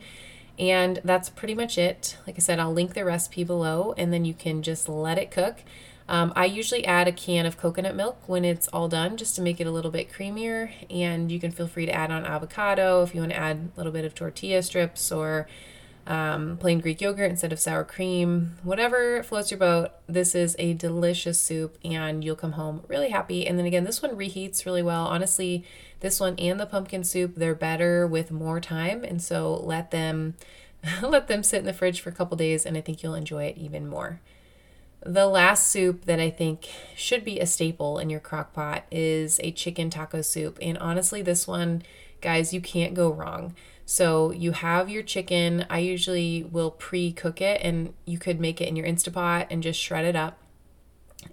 And 0.60 1.00
that's 1.04 1.30
pretty 1.30 1.56
much 1.56 1.78
it. 1.78 2.18
Like 2.26 2.36
I 2.38 2.40
said, 2.40 2.60
I'll 2.60 2.74
link 2.74 2.94
the 2.94 3.06
recipe 3.06 3.44
below 3.44 3.94
and 3.98 4.12
then 4.12 4.26
you 4.26 4.34
can 4.34 4.62
just 4.62 4.90
let 4.90 5.18
it 5.18 5.32
cook. 5.32 5.64
Um, 6.10 6.32
I 6.36 6.46
usually 6.46 6.86
add 6.86 7.08
a 7.08 7.12
can 7.12 7.46
of 7.46 7.58
coconut 7.58 7.96
milk 7.96 8.18
when 8.28 8.46
it's 8.46 8.68
all 8.70 8.88
done 8.88 9.18
just 9.18 9.36
to 9.36 9.42
make 9.42 9.60
it 9.60 9.68
a 9.68 9.72
little 9.72 9.92
bit 9.92 10.12
creamier. 10.12 10.72
And 10.90 11.32
you 11.32 11.40
can 11.40 11.52
feel 11.52 11.68
free 11.68 11.86
to 11.86 11.92
add 11.92 12.12
on 12.12 12.26
avocado 12.26 13.04
if 13.04 13.14
you 13.14 13.22
want 13.22 13.34
to 13.34 13.38
add 13.38 13.72
a 13.76 13.78
little 13.78 13.92
bit 13.92 14.06
of 14.06 14.16
tortilla 14.16 14.64
strips 14.64 15.12
or 15.12 15.48
um, 16.06 16.56
plain 16.56 16.80
Greek 16.80 17.02
yogurt 17.02 17.30
instead 17.30 17.52
of 17.52 17.60
sour 17.60 17.84
cream. 17.84 18.58
Whatever 18.64 19.22
floats 19.24 19.52
your 19.52 19.58
boat, 19.58 19.92
this 20.08 20.34
is 20.34 20.56
a 20.58 20.74
delicious 20.74 21.40
soup 21.40 21.78
and 21.84 22.24
you'll 22.24 22.38
come 22.38 22.54
home 22.54 22.84
really 22.88 23.10
happy. 23.10 23.46
And 23.46 23.60
then 23.60 23.66
again, 23.66 23.84
this 23.84 24.02
one 24.02 24.16
reheats 24.16 24.66
really 24.66 24.82
well. 24.82 25.06
Honestly, 25.08 25.66
this 26.00 26.22
one 26.22 26.36
and 26.40 26.58
the 26.58 26.66
pumpkin 26.66 27.04
soup, 27.04 27.34
they're 27.36 27.54
better 27.54 28.08
with 28.08 28.32
more 28.32 28.62
time. 28.62 29.04
And 29.04 29.22
so 29.22 29.56
let 29.56 29.92
them. 29.92 30.36
let 31.02 31.28
them 31.28 31.42
sit 31.42 31.58
in 31.58 31.66
the 31.66 31.74
fridge 31.74 32.00
for 32.00 32.12
a 32.12 32.14
couple 32.14 32.38
days 32.38 32.64
and 32.64 32.78
I 32.78 32.82
think 32.82 33.02
you'll 33.02 33.16
enjoy 33.16 33.46
it 33.46 33.58
even 33.58 33.88
more. 33.88 34.22
The 35.06 35.28
last 35.28 35.68
soup 35.68 36.06
that 36.06 36.20
I 36.20 36.30
think 36.30 36.68
should 36.96 37.24
be 37.24 37.40
a 37.40 37.46
staple 37.46 38.00
in 38.00 38.10
your 38.10 38.20
crock 38.20 38.54
pot 38.54 38.84
is 38.92 39.40
a 39.44 39.52
chicken 39.52 39.90
taco 39.90 40.22
soup. 40.22 40.58
And 40.62 40.78
honestly, 40.80 41.22
this 41.22 41.48
one, 41.48 41.84
guys, 42.20 42.54
you 42.54 42.62
can't 42.62 42.94
go 42.94 43.12
wrong. 43.12 43.56
So 43.86 44.32
you 44.32 44.52
have 44.52 44.90
your 44.90 45.04
chicken. 45.04 45.66
I 45.70 45.80
usually 45.80 46.44
will 46.44 46.72
pre 46.72 47.14
cook 47.14 47.40
it, 47.42 47.62
and 47.64 47.94
you 48.06 48.18
could 48.18 48.40
make 48.40 48.60
it 48.60 48.68
in 48.68 48.76
your 48.76 48.86
Instapot 48.86 49.48
and 49.50 49.64
just 49.64 49.80
shred 49.80 50.04
it 50.04 50.16
up. 50.16 50.40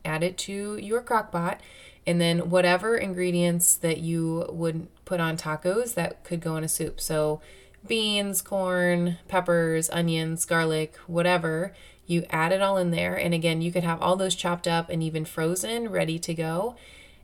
Add 0.04 0.23
it 0.23 0.38
to 0.38 0.76
your 0.76 1.00
crock 1.00 1.33
pot, 1.33 1.61
and 2.06 2.21
then 2.21 2.50
whatever 2.50 2.97
ingredients 2.97 3.75
that 3.76 3.99
you 3.99 4.47
would 4.50 4.87
put 5.04 5.18
on 5.18 5.37
tacos 5.37 5.94
that 5.94 6.23
could 6.23 6.40
go 6.40 6.56
in 6.56 6.62
a 6.62 6.68
soup. 6.68 7.00
So 7.00 7.40
beans, 7.87 8.40
corn, 8.40 9.18
peppers, 9.26 9.90
onions, 9.90 10.44
garlic, 10.44 10.97
whatever 11.06 11.75
you 12.06 12.25
add 12.30 12.52
it 12.52 12.62
all 12.62 12.76
in 12.76 12.90
there. 12.90 13.14
And 13.16 13.32
again, 13.34 13.62
you 13.62 13.73
could 13.73 13.84
have 13.84 14.00
all 14.02 14.16
those 14.16 14.34
chopped 14.34 14.68
up 14.68 14.90
and 14.90 15.02
even 15.02 15.25
frozen, 15.25 15.88
ready 15.90 16.18
to 16.18 16.34
go. 16.34 16.76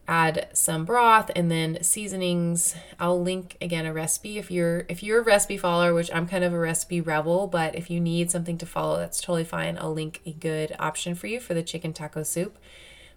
add 0.09 0.49
some 0.53 0.85
broth 0.85 1.31
and 1.37 1.51
then 1.51 1.79
seasonings. 1.83 2.75
I'll 2.99 3.23
link 3.23 3.57
again 3.61 3.87
a 3.87 3.93
recipe 3.93 4.39
if 4.39 4.51
you're 4.51 4.85
if 4.89 5.03
you're 5.05 5.21
a 5.21 5.25
recipe 5.25 5.57
follower, 5.57 5.95
which 5.95 6.11
I'm 6.13 6.27
kind 6.27 6.43
of 6.43 6.53
a 6.53 6.59
recipe 6.59 7.01
rebel, 7.01 7.47
but 7.47 7.77
if 7.77 7.91
you 7.91 8.01
need 8.01 8.31
something 8.31 8.59
to 8.59 8.67
follow, 8.67 8.99
that's 8.99 9.21
totally 9.21 9.45
fine. 9.45 9.79
I'll 9.79 9.93
link 9.95 10.21
a 10.27 10.33
good 10.33 10.75
option 10.81 11.15
for 11.15 11.29
you 11.29 11.39
for 11.41 11.55
the 11.55 11.63
chicken 11.63 11.93
taco 11.93 12.25
soup. 12.25 12.59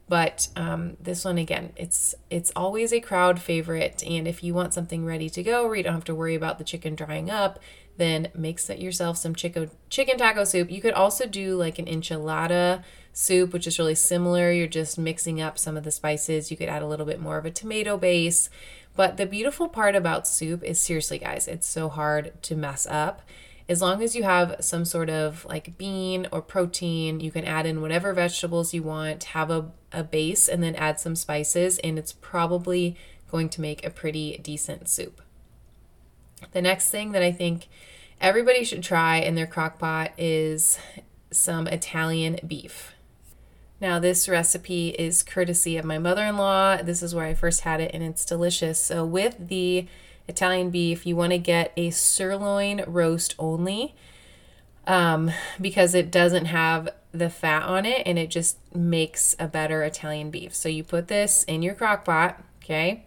But 0.08 0.50
um, 0.56 0.98
this 1.02 1.24
one 1.26 1.38
again, 1.40 1.72
it's 1.76 2.14
it's 2.30 2.52
always 2.56 2.92
a 2.94 3.00
crowd 3.00 3.40
favorite, 3.42 4.04
and 4.06 4.28
if 4.28 4.44
you 4.44 4.54
want 4.54 4.74
something 4.74 5.06
ready 5.06 5.30
to 5.32 5.42
go, 5.42 5.66
where 5.66 5.76
you 5.78 5.84
don't 5.84 5.94
have 5.94 6.04
to 6.06 6.16
worry 6.16 6.36
about 6.36 6.58
the 6.60 6.66
chicken 6.66 6.94
drying 6.94 7.32
up, 7.32 7.60
then 7.98 8.30
make 8.34 8.60
yourself 8.80 9.18
some 9.18 9.36
chicken 9.36 9.70
chicken 9.90 10.18
taco 10.18 10.44
soup. 10.44 10.72
You 10.72 10.82
could 10.82 10.94
also 10.94 11.28
do 11.28 11.56
like 11.56 11.80
an 11.80 11.86
enchilada 11.86 12.84
soup, 13.14 13.54
which 13.54 13.68
is 13.68 13.78
really 13.78 13.96
similar. 13.96 14.52
You're 14.52 14.68
just 14.68 14.98
mixing 14.98 15.40
up 15.40 15.58
some 15.60 15.78
of 15.78 15.84
the 15.84 15.92
spices. 15.92 16.50
You 16.50 16.58
could 16.58 16.70
add 16.70 16.82
a 16.82 16.88
little 16.88 17.06
bit 17.06 17.20
more 17.20 17.38
of 17.38 17.46
a 17.46 17.52
tomato 17.52 17.98
base. 17.98 18.50
But 18.96 19.18
the 19.18 19.26
beautiful 19.26 19.70
part 19.70 19.96
about 19.96 20.28
soup 20.28 20.64
is 20.64 20.80
seriously, 20.80 21.20
guys, 21.20 21.48
it's 21.48 21.68
so 21.68 21.90
hard 21.90 22.42
to 22.44 22.56
mess 22.56 22.86
up. 22.88 23.22
As 23.70 23.82
long 23.82 24.04
as 24.04 24.16
you 24.16 24.24
have 24.24 24.58
some 24.60 24.86
sort 24.86 25.10
of 25.10 25.46
like 25.46 25.78
bean 25.78 26.28
or 26.32 26.42
protein, 26.42 27.20
you 27.20 27.32
can 27.32 27.46
add 27.46 27.66
in 27.66 27.82
whatever 27.82 28.14
vegetables 28.14 28.74
you 28.74 28.84
want, 28.84 29.24
have 29.26 29.50
a, 29.50 29.72
a 29.92 30.04
base, 30.04 30.48
and 30.50 30.62
then 30.62 30.76
add 30.76 31.00
some 31.00 31.16
spices, 31.16 31.80
and 31.80 31.98
it's 31.98 32.14
probably 32.14 32.98
going 33.32 33.50
to 33.50 33.62
make 33.62 33.86
a 33.86 33.90
pretty 33.90 34.38
decent 34.44 34.90
soup. 34.90 35.22
The 36.52 36.62
next 36.62 36.90
thing 36.90 37.14
that 37.14 37.24
I 37.24 37.32
think 37.32 37.68
everybody 38.22 38.64
should 38.64 38.84
try 38.84 39.18
in 39.18 39.36
their 39.36 39.48
crock 39.48 39.80
pot 39.80 40.12
is 40.18 40.78
some 41.32 41.68
Italian 41.68 42.40
beef. 42.46 42.94
Now, 43.82 44.00
this 44.00 44.30
recipe 44.30 44.90
is 44.90 45.24
courtesy 45.24 45.76
of 45.78 45.84
my 45.84 45.98
mother 45.98 46.24
in 46.24 46.38
law. 46.38 46.78
This 46.78 47.04
is 47.04 47.14
where 47.14 47.26
I 47.26 47.34
first 47.34 47.62
had 47.62 47.82
it, 47.82 47.92
and 47.94 48.02
it's 48.02 48.24
delicious. 48.24 48.80
So, 48.80 49.06
with 49.06 49.50
the 49.50 49.88
Italian 50.28 50.70
beef, 50.70 51.06
you 51.06 51.18
want 51.18 51.34
to 51.34 51.38
get 51.38 51.74
a 51.76 51.90
sirloin 51.90 52.84
roast 52.88 53.36
only 53.38 53.94
um, 54.88 55.32
because 55.60 55.96
it 55.96 56.12
doesn't 56.12 56.46
have 56.46 56.90
the 57.12 57.30
fat 57.30 57.64
on 57.64 57.86
it 57.86 58.02
and 58.08 58.18
it 58.18 58.30
just 58.30 58.58
makes 58.74 59.36
a 59.38 59.48
better 59.48 59.84
Italian 59.84 60.32
beef. 60.32 60.56
So, 60.56 60.70
you 60.70 60.84
put 60.86 61.10
this 61.10 61.44
in 61.44 61.62
your 61.62 61.74
crock 61.74 62.06
pot, 62.06 62.42
okay? 62.64 63.04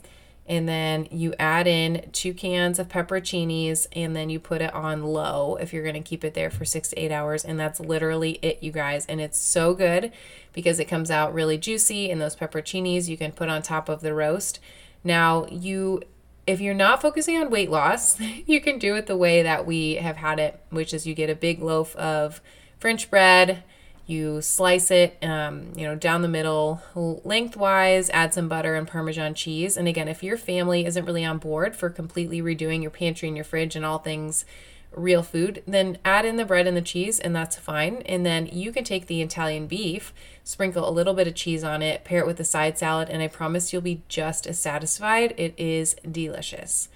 And 0.48 0.68
then 0.68 1.08
you 1.10 1.34
add 1.38 1.66
in 1.66 2.08
two 2.12 2.32
cans 2.32 2.78
of 2.78 2.88
pepperoncinis 2.88 3.86
and 3.92 4.14
then 4.14 4.30
you 4.30 4.38
put 4.38 4.62
it 4.62 4.72
on 4.72 5.02
low 5.02 5.56
if 5.56 5.72
you're 5.72 5.82
going 5.82 5.94
to 5.94 6.08
keep 6.08 6.24
it 6.24 6.34
there 6.34 6.50
for 6.50 6.64
six 6.64 6.90
to 6.90 6.96
eight 7.00 7.10
hours. 7.10 7.44
And 7.44 7.58
that's 7.58 7.80
literally 7.80 8.38
it 8.42 8.62
you 8.62 8.70
guys. 8.70 9.06
And 9.06 9.20
it's 9.20 9.38
so 9.38 9.74
good 9.74 10.12
because 10.52 10.78
it 10.78 10.84
comes 10.84 11.10
out 11.10 11.34
really 11.34 11.58
juicy 11.58 12.10
and 12.10 12.20
those 12.20 12.36
pepperoncinis 12.36 13.08
you 13.08 13.16
can 13.16 13.32
put 13.32 13.48
on 13.48 13.60
top 13.62 13.88
of 13.88 14.02
the 14.02 14.14
roast. 14.14 14.60
Now 15.02 15.46
you 15.46 16.02
if 16.46 16.60
you're 16.60 16.74
not 16.74 17.02
focusing 17.02 17.36
on 17.36 17.50
weight 17.50 17.70
loss 17.70 18.20
you 18.46 18.60
can 18.60 18.78
do 18.78 18.94
it 18.94 19.06
the 19.06 19.16
way 19.16 19.42
that 19.42 19.66
we 19.66 19.94
have 19.94 20.16
had 20.16 20.38
it 20.38 20.60
which 20.70 20.94
is 20.94 21.04
you 21.04 21.12
get 21.12 21.28
a 21.28 21.34
big 21.34 21.60
loaf 21.60 21.96
of 21.96 22.40
french 22.78 23.10
bread 23.10 23.64
you 24.06 24.40
slice 24.40 24.90
it, 24.90 25.18
um, 25.22 25.72
you 25.76 25.84
know, 25.84 25.96
down 25.96 26.22
the 26.22 26.28
middle, 26.28 26.80
lengthwise. 27.24 28.08
Add 28.10 28.32
some 28.32 28.48
butter 28.48 28.76
and 28.76 28.86
Parmesan 28.86 29.34
cheese. 29.34 29.76
And 29.76 29.88
again, 29.88 30.06
if 30.06 30.22
your 30.22 30.36
family 30.36 30.86
isn't 30.86 31.04
really 31.04 31.24
on 31.24 31.38
board 31.38 31.74
for 31.74 31.90
completely 31.90 32.40
redoing 32.40 32.82
your 32.82 32.90
pantry 32.90 33.26
and 33.28 33.36
your 33.36 33.44
fridge 33.44 33.74
and 33.74 33.84
all 33.84 33.98
things 33.98 34.44
real 34.92 35.22
food, 35.22 35.62
then 35.66 35.98
add 36.04 36.24
in 36.24 36.36
the 36.36 36.44
bread 36.44 36.66
and 36.66 36.76
the 36.76 36.82
cheese, 36.82 37.18
and 37.18 37.34
that's 37.34 37.56
fine. 37.56 38.02
And 38.06 38.24
then 38.24 38.46
you 38.46 38.72
can 38.72 38.84
take 38.84 39.06
the 39.06 39.20
Italian 39.20 39.66
beef, 39.66 40.14
sprinkle 40.42 40.88
a 40.88 40.90
little 40.90 41.12
bit 41.12 41.26
of 41.26 41.34
cheese 41.34 41.62
on 41.64 41.82
it, 41.82 42.04
pair 42.04 42.20
it 42.20 42.26
with 42.26 42.40
a 42.40 42.44
side 42.44 42.78
salad, 42.78 43.10
and 43.10 43.20
I 43.22 43.28
promise 43.28 43.72
you'll 43.72 43.82
be 43.82 44.02
just 44.08 44.46
as 44.46 44.58
satisfied. 44.58 45.34
It 45.36 45.54
is 45.58 45.96
delicious. 46.10 46.88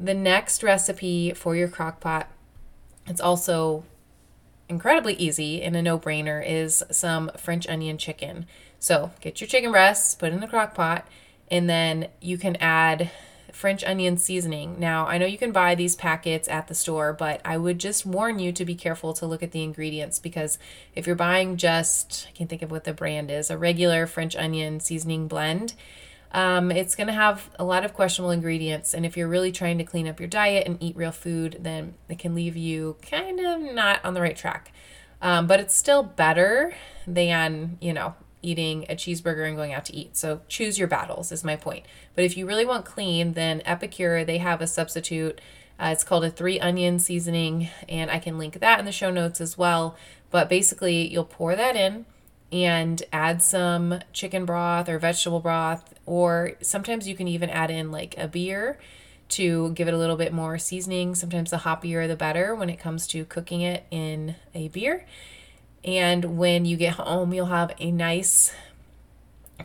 The 0.00 0.14
next 0.14 0.62
recipe 0.62 1.32
for 1.32 1.54
your 1.54 1.68
crock 1.68 2.00
pot, 2.00 2.28
it's 3.06 3.20
also 3.20 3.84
incredibly 4.68 5.14
easy 5.14 5.62
and 5.62 5.76
a 5.76 5.82
no 5.82 5.98
brainer 5.98 6.42
is 6.46 6.84
some 6.90 7.30
French 7.36 7.66
onion 7.68 7.98
chicken. 7.98 8.46
So 8.78 9.10
get 9.20 9.40
your 9.40 9.48
chicken 9.48 9.70
breasts, 9.70 10.14
put 10.14 10.32
in 10.32 10.40
the 10.40 10.46
crock 10.46 10.74
pot, 10.74 11.06
and 11.50 11.68
then 11.68 12.08
you 12.20 12.38
can 12.38 12.56
add 12.56 13.10
French 13.52 13.82
onion 13.84 14.18
seasoning. 14.18 14.78
Now, 14.78 15.06
I 15.06 15.18
know 15.18 15.26
you 15.26 15.38
can 15.38 15.50
buy 15.50 15.74
these 15.74 15.96
packets 15.96 16.46
at 16.48 16.68
the 16.68 16.74
store, 16.74 17.12
but 17.12 17.40
I 17.44 17.56
would 17.56 17.80
just 17.80 18.06
warn 18.06 18.38
you 18.38 18.52
to 18.52 18.64
be 18.64 18.74
careful 18.74 19.12
to 19.14 19.26
look 19.26 19.42
at 19.42 19.52
the 19.52 19.64
ingredients 19.64 20.20
because 20.20 20.58
if 20.94 21.06
you're 21.06 21.16
buying 21.16 21.56
just, 21.56 22.28
I 22.28 22.32
can't 22.32 22.48
think 22.48 22.62
of 22.62 22.70
what 22.70 22.84
the 22.84 22.92
brand 22.92 23.30
is, 23.30 23.50
a 23.50 23.58
regular 23.58 24.06
French 24.06 24.36
onion 24.36 24.78
seasoning 24.78 25.26
blend, 25.26 25.74
um, 26.32 26.70
it's 26.70 26.94
going 26.94 27.06
to 27.06 27.12
have 27.12 27.50
a 27.58 27.64
lot 27.64 27.84
of 27.84 27.94
questionable 27.94 28.30
ingredients. 28.30 28.94
And 28.94 29.06
if 29.06 29.16
you're 29.16 29.28
really 29.28 29.52
trying 29.52 29.78
to 29.78 29.84
clean 29.84 30.06
up 30.06 30.20
your 30.20 30.28
diet 30.28 30.66
and 30.66 30.82
eat 30.82 30.96
real 30.96 31.12
food, 31.12 31.58
then 31.60 31.94
it 32.08 32.18
can 32.18 32.34
leave 32.34 32.56
you 32.56 32.96
kind 33.02 33.40
of 33.40 33.60
not 33.60 34.04
on 34.04 34.14
the 34.14 34.20
right 34.20 34.36
track. 34.36 34.72
Um, 35.20 35.46
but 35.46 35.58
it's 35.58 35.74
still 35.74 36.02
better 36.02 36.74
than, 37.06 37.78
you 37.80 37.92
know, 37.92 38.14
eating 38.42 38.84
a 38.88 38.94
cheeseburger 38.94 39.46
and 39.46 39.56
going 39.56 39.72
out 39.72 39.84
to 39.86 39.96
eat. 39.96 40.16
So 40.16 40.42
choose 40.48 40.78
your 40.78 40.86
battles, 40.86 41.32
is 41.32 41.42
my 41.42 41.56
point. 41.56 41.86
But 42.14 42.24
if 42.24 42.36
you 42.36 42.46
really 42.46 42.66
want 42.66 42.84
clean, 42.84 43.32
then 43.32 43.62
Epicure, 43.64 44.24
they 44.24 44.38
have 44.38 44.60
a 44.60 44.66
substitute. 44.66 45.40
Uh, 45.80 45.90
it's 45.92 46.04
called 46.04 46.24
a 46.24 46.30
three 46.30 46.60
onion 46.60 46.98
seasoning, 46.98 47.68
and 47.88 48.10
I 48.10 48.18
can 48.18 48.38
link 48.38 48.60
that 48.60 48.78
in 48.78 48.84
the 48.84 48.92
show 48.92 49.10
notes 49.10 49.40
as 49.40 49.56
well. 49.56 49.96
But 50.30 50.48
basically, 50.48 51.08
you'll 51.08 51.24
pour 51.24 51.56
that 51.56 51.74
in 51.74 52.04
and 52.50 53.02
add 53.12 53.42
some 53.42 54.00
chicken 54.12 54.44
broth 54.44 54.88
or 54.88 54.98
vegetable 54.98 55.40
broth, 55.40 55.94
or 56.06 56.52
sometimes 56.62 57.06
you 57.06 57.14
can 57.14 57.28
even 57.28 57.50
add 57.50 57.70
in 57.70 57.90
like 57.90 58.16
a 58.16 58.26
beer 58.26 58.78
to 59.28 59.70
give 59.72 59.88
it 59.88 59.94
a 59.94 59.98
little 59.98 60.16
bit 60.16 60.32
more 60.32 60.58
seasoning. 60.58 61.14
Sometimes 61.14 61.50
the 61.50 61.58
hoppier 61.58 62.08
the 62.08 62.16
better 62.16 62.54
when 62.54 62.70
it 62.70 62.78
comes 62.78 63.06
to 63.08 63.24
cooking 63.26 63.60
it 63.60 63.84
in 63.90 64.36
a 64.54 64.68
beer. 64.68 65.04
And 65.84 66.38
when 66.38 66.64
you 66.64 66.76
get 66.76 66.94
home, 66.94 67.32
you'll 67.32 67.46
have 67.46 67.72
a 67.78 67.90
nice, 67.90 68.52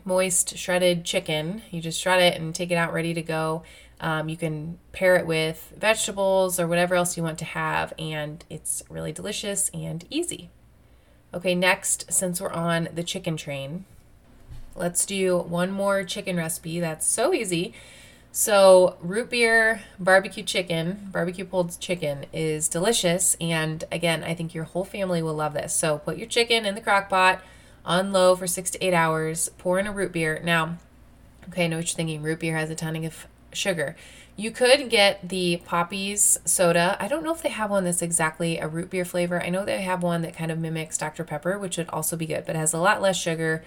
moist, 0.04 0.58
shredded 0.58 1.06
chicken. 1.06 1.62
You 1.72 1.82
just 1.82 2.00
shred 2.00 2.22
it 2.22 2.40
and 2.40 2.54
take 2.54 2.72
it 2.72 2.75
out 2.75 2.94
ready 2.94 3.13
to 3.13 3.22
go. 3.22 3.63
Um, 4.00 4.28
you 4.28 4.36
can 4.36 4.80
pair 4.92 5.16
it 5.16 5.25
with 5.25 5.74
vegetables 5.78 6.60
or 6.60 6.68
whatever 6.68 6.96
else 6.96 7.16
you 7.16 7.24
want 7.24 7.40
to 7.40 7.46
have, 7.46 7.94
and 7.98 8.44
it's 8.50 8.84
really 8.90 9.13
delicious 9.13 9.70
and 9.74 10.06
easy. 10.10 10.50
Okay, 11.34 11.56
next, 11.56 12.12
since 12.13 12.40
we're 12.40 12.52
on 12.52 12.90
the 12.94 13.04
chicken 13.04 13.36
train, 13.38 13.86
let's 14.75 15.06
do 15.06 15.40
one 15.40 15.72
more 15.72 16.04
chicken 16.04 16.38
recipe 16.38 16.80
that's 16.80 17.08
so 17.08 17.34
easy. 17.34 17.74
So, 18.32 18.98
root 19.02 19.30
beer 19.30 19.82
barbecue 20.00 20.44
chicken, 20.44 21.10
barbecue 21.12 21.46
pulled 21.46 21.80
chicken 21.80 22.25
is 22.34 22.68
delicious. 22.68 23.36
And 23.42 23.84
again, 23.92 24.24
I 24.24 24.34
think 24.36 24.54
your 24.54 24.63
whole 24.66 24.84
family 24.84 25.22
will 25.24 25.34
love 25.34 25.54
this. 25.54 25.75
So, 25.75 26.00
put 26.00 26.18
your 26.18 26.28
chicken 26.28 26.66
in 26.66 26.75
the 26.75 26.82
crock 26.82 27.10
pot 27.10 27.42
on 27.86 28.12
low 28.12 28.36
for 28.36 28.48
six 28.48 28.70
to 28.72 28.84
eight 28.84 28.94
hours, 28.94 29.50
pour 29.58 29.80
in 29.80 29.88
a 29.88 29.92
root 29.92 30.12
beer. 30.12 30.40
Now, 30.44 30.78
okay, 31.50 31.66
I 31.66 31.68
know 31.68 31.78
what 31.78 31.88
you're 31.88 31.96
thinking. 31.96 32.22
Root 32.22 32.40
beer 32.40 32.58
has 32.58 32.70
a 32.70 32.75
ton 32.75 32.96
of 33.04 33.28
sugar. 33.56 33.96
You 34.36 34.50
could 34.50 34.90
get 34.90 35.30
the 35.30 35.62
Poppies 35.64 36.40
soda. 36.44 36.98
I 37.00 37.08
don't 37.08 37.24
know 37.24 37.34
if 37.34 37.44
they 37.44 37.50
have 37.50 37.70
one 37.70 37.84
that's 37.84 38.02
exactly 38.02 38.58
a 38.58 38.68
root 38.68 38.90
beer 38.90 39.06
flavor. 39.06 39.42
I 39.42 39.50
know 39.50 39.64
they 39.64 39.82
have 39.82 40.02
one 40.02 40.24
that 40.24 40.36
kind 40.36 40.52
of 40.52 40.58
mimics 40.58 40.98
Dr. 40.98 41.24
Pepper, 41.24 41.60
which 41.60 41.78
would 41.78 41.90
also 41.90 42.16
be 42.16 42.26
good, 42.26 42.46
but 42.46 42.56
has 42.56 42.74
a 42.74 42.80
lot 42.80 43.02
less 43.02 43.16
sugar, 43.16 43.64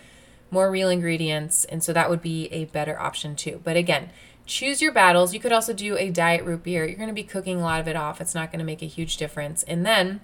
more 0.51 0.71
real 0.71 0.89
ingredients, 0.89 1.65
and 1.67 1.85
so 1.85 1.93
that 1.93 2.11
would 2.11 2.23
be 2.23 2.47
a 2.47 2.65
better 2.67 2.99
option 2.99 3.37
too. 3.37 3.61
But 3.63 3.77
again, 3.77 4.11
choose 4.45 4.83
your 4.83 4.93
battles. 4.93 5.35
You 5.35 5.41
could 5.41 5.53
also 5.53 5.73
do 5.73 5.97
a 5.97 6.11
diet 6.11 6.45
root 6.45 6.65
beer. 6.65 6.85
You're 6.85 6.97
going 6.97 7.09
to 7.09 7.15
be 7.15 7.23
cooking 7.23 7.61
a 7.61 7.65
lot 7.65 7.81
of 7.81 7.89
it 7.89 7.97
off. 7.97 8.21
It's 8.21 8.35
not 8.35 8.51
going 8.51 8.61
to 8.61 8.65
make 8.65 8.83
a 8.83 8.87
huge 8.87 9.17
difference. 9.17 9.63
And 9.65 9.87
then 9.87 10.21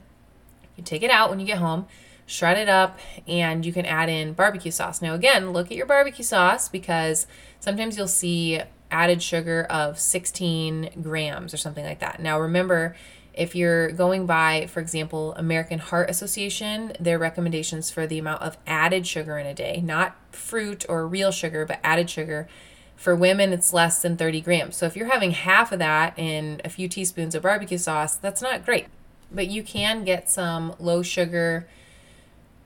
you 0.77 0.83
take 0.83 1.03
it 1.03 1.11
out 1.11 1.31
when 1.31 1.39
you 1.39 1.47
get 1.47 1.59
home, 1.59 1.87
shred 2.27 2.57
it 2.57 2.69
up, 2.69 2.99
and 3.27 3.67
you 3.67 3.73
can 3.73 3.85
add 3.85 4.09
in 4.09 4.33
barbecue 4.33 4.71
sauce. 4.71 5.03
Now, 5.03 5.15
again, 5.15 5.53
look 5.53 5.71
at 5.71 5.77
your 5.77 5.87
barbecue 5.87 6.25
sauce 6.25 6.69
because 6.69 7.27
sometimes 7.61 7.97
you'll 7.97 8.09
see 8.09 8.61
added 8.93 9.23
sugar 9.23 9.65
of 9.65 9.99
16 9.99 11.03
grams 11.03 11.53
or 11.53 11.57
something 11.57 11.85
like 11.85 11.99
that. 12.01 12.21
Now, 12.21 12.39
remember, 12.39 12.95
if 13.35 13.55
you're 13.57 13.91
going 13.91 14.27
by, 14.27 14.67
for 14.67 14.81
example, 14.81 15.35
American 15.37 15.79
Heart 15.79 16.11
Association, 16.11 16.93
their 17.01 17.19
recommendations 17.19 17.91
for 17.91 18.07
the 18.07 18.19
amount 18.19 18.43
of 18.43 18.59
added 18.67 19.07
sugar 19.07 19.39
in 19.39 19.47
a 19.47 19.55
day, 19.55 19.81
not 19.83 20.17
fruit 20.31 20.85
or 20.89 21.09
real 21.09 21.31
sugar, 21.31 21.65
but 21.65 21.81
added 21.83 22.11
sugar. 22.11 22.47
For 22.95 23.17
women, 23.17 23.53
it's 23.53 23.73
less 23.73 24.03
than 24.03 24.17
30 24.17 24.43
grams. 24.43 24.77
So 24.77 24.87
if 24.87 24.95
you're 24.95 25.11
having 25.11 25.33
half 25.33 25.73
of 25.73 25.79
that 25.79 26.17
in 26.19 26.61
a 26.65 26.69
few 26.69 26.89
teaspoons 26.89 27.35
of 27.35 27.43
barbecue 27.43 27.79
sauce, 27.79 28.15
that's 28.17 28.43
not 28.43 28.65
great. 28.65 28.87
But 29.33 29.49
you 29.49 29.63
can 29.63 30.05
get 30.05 30.29
some 30.29 30.75
low 30.79 31.03
sugar 31.03 31.67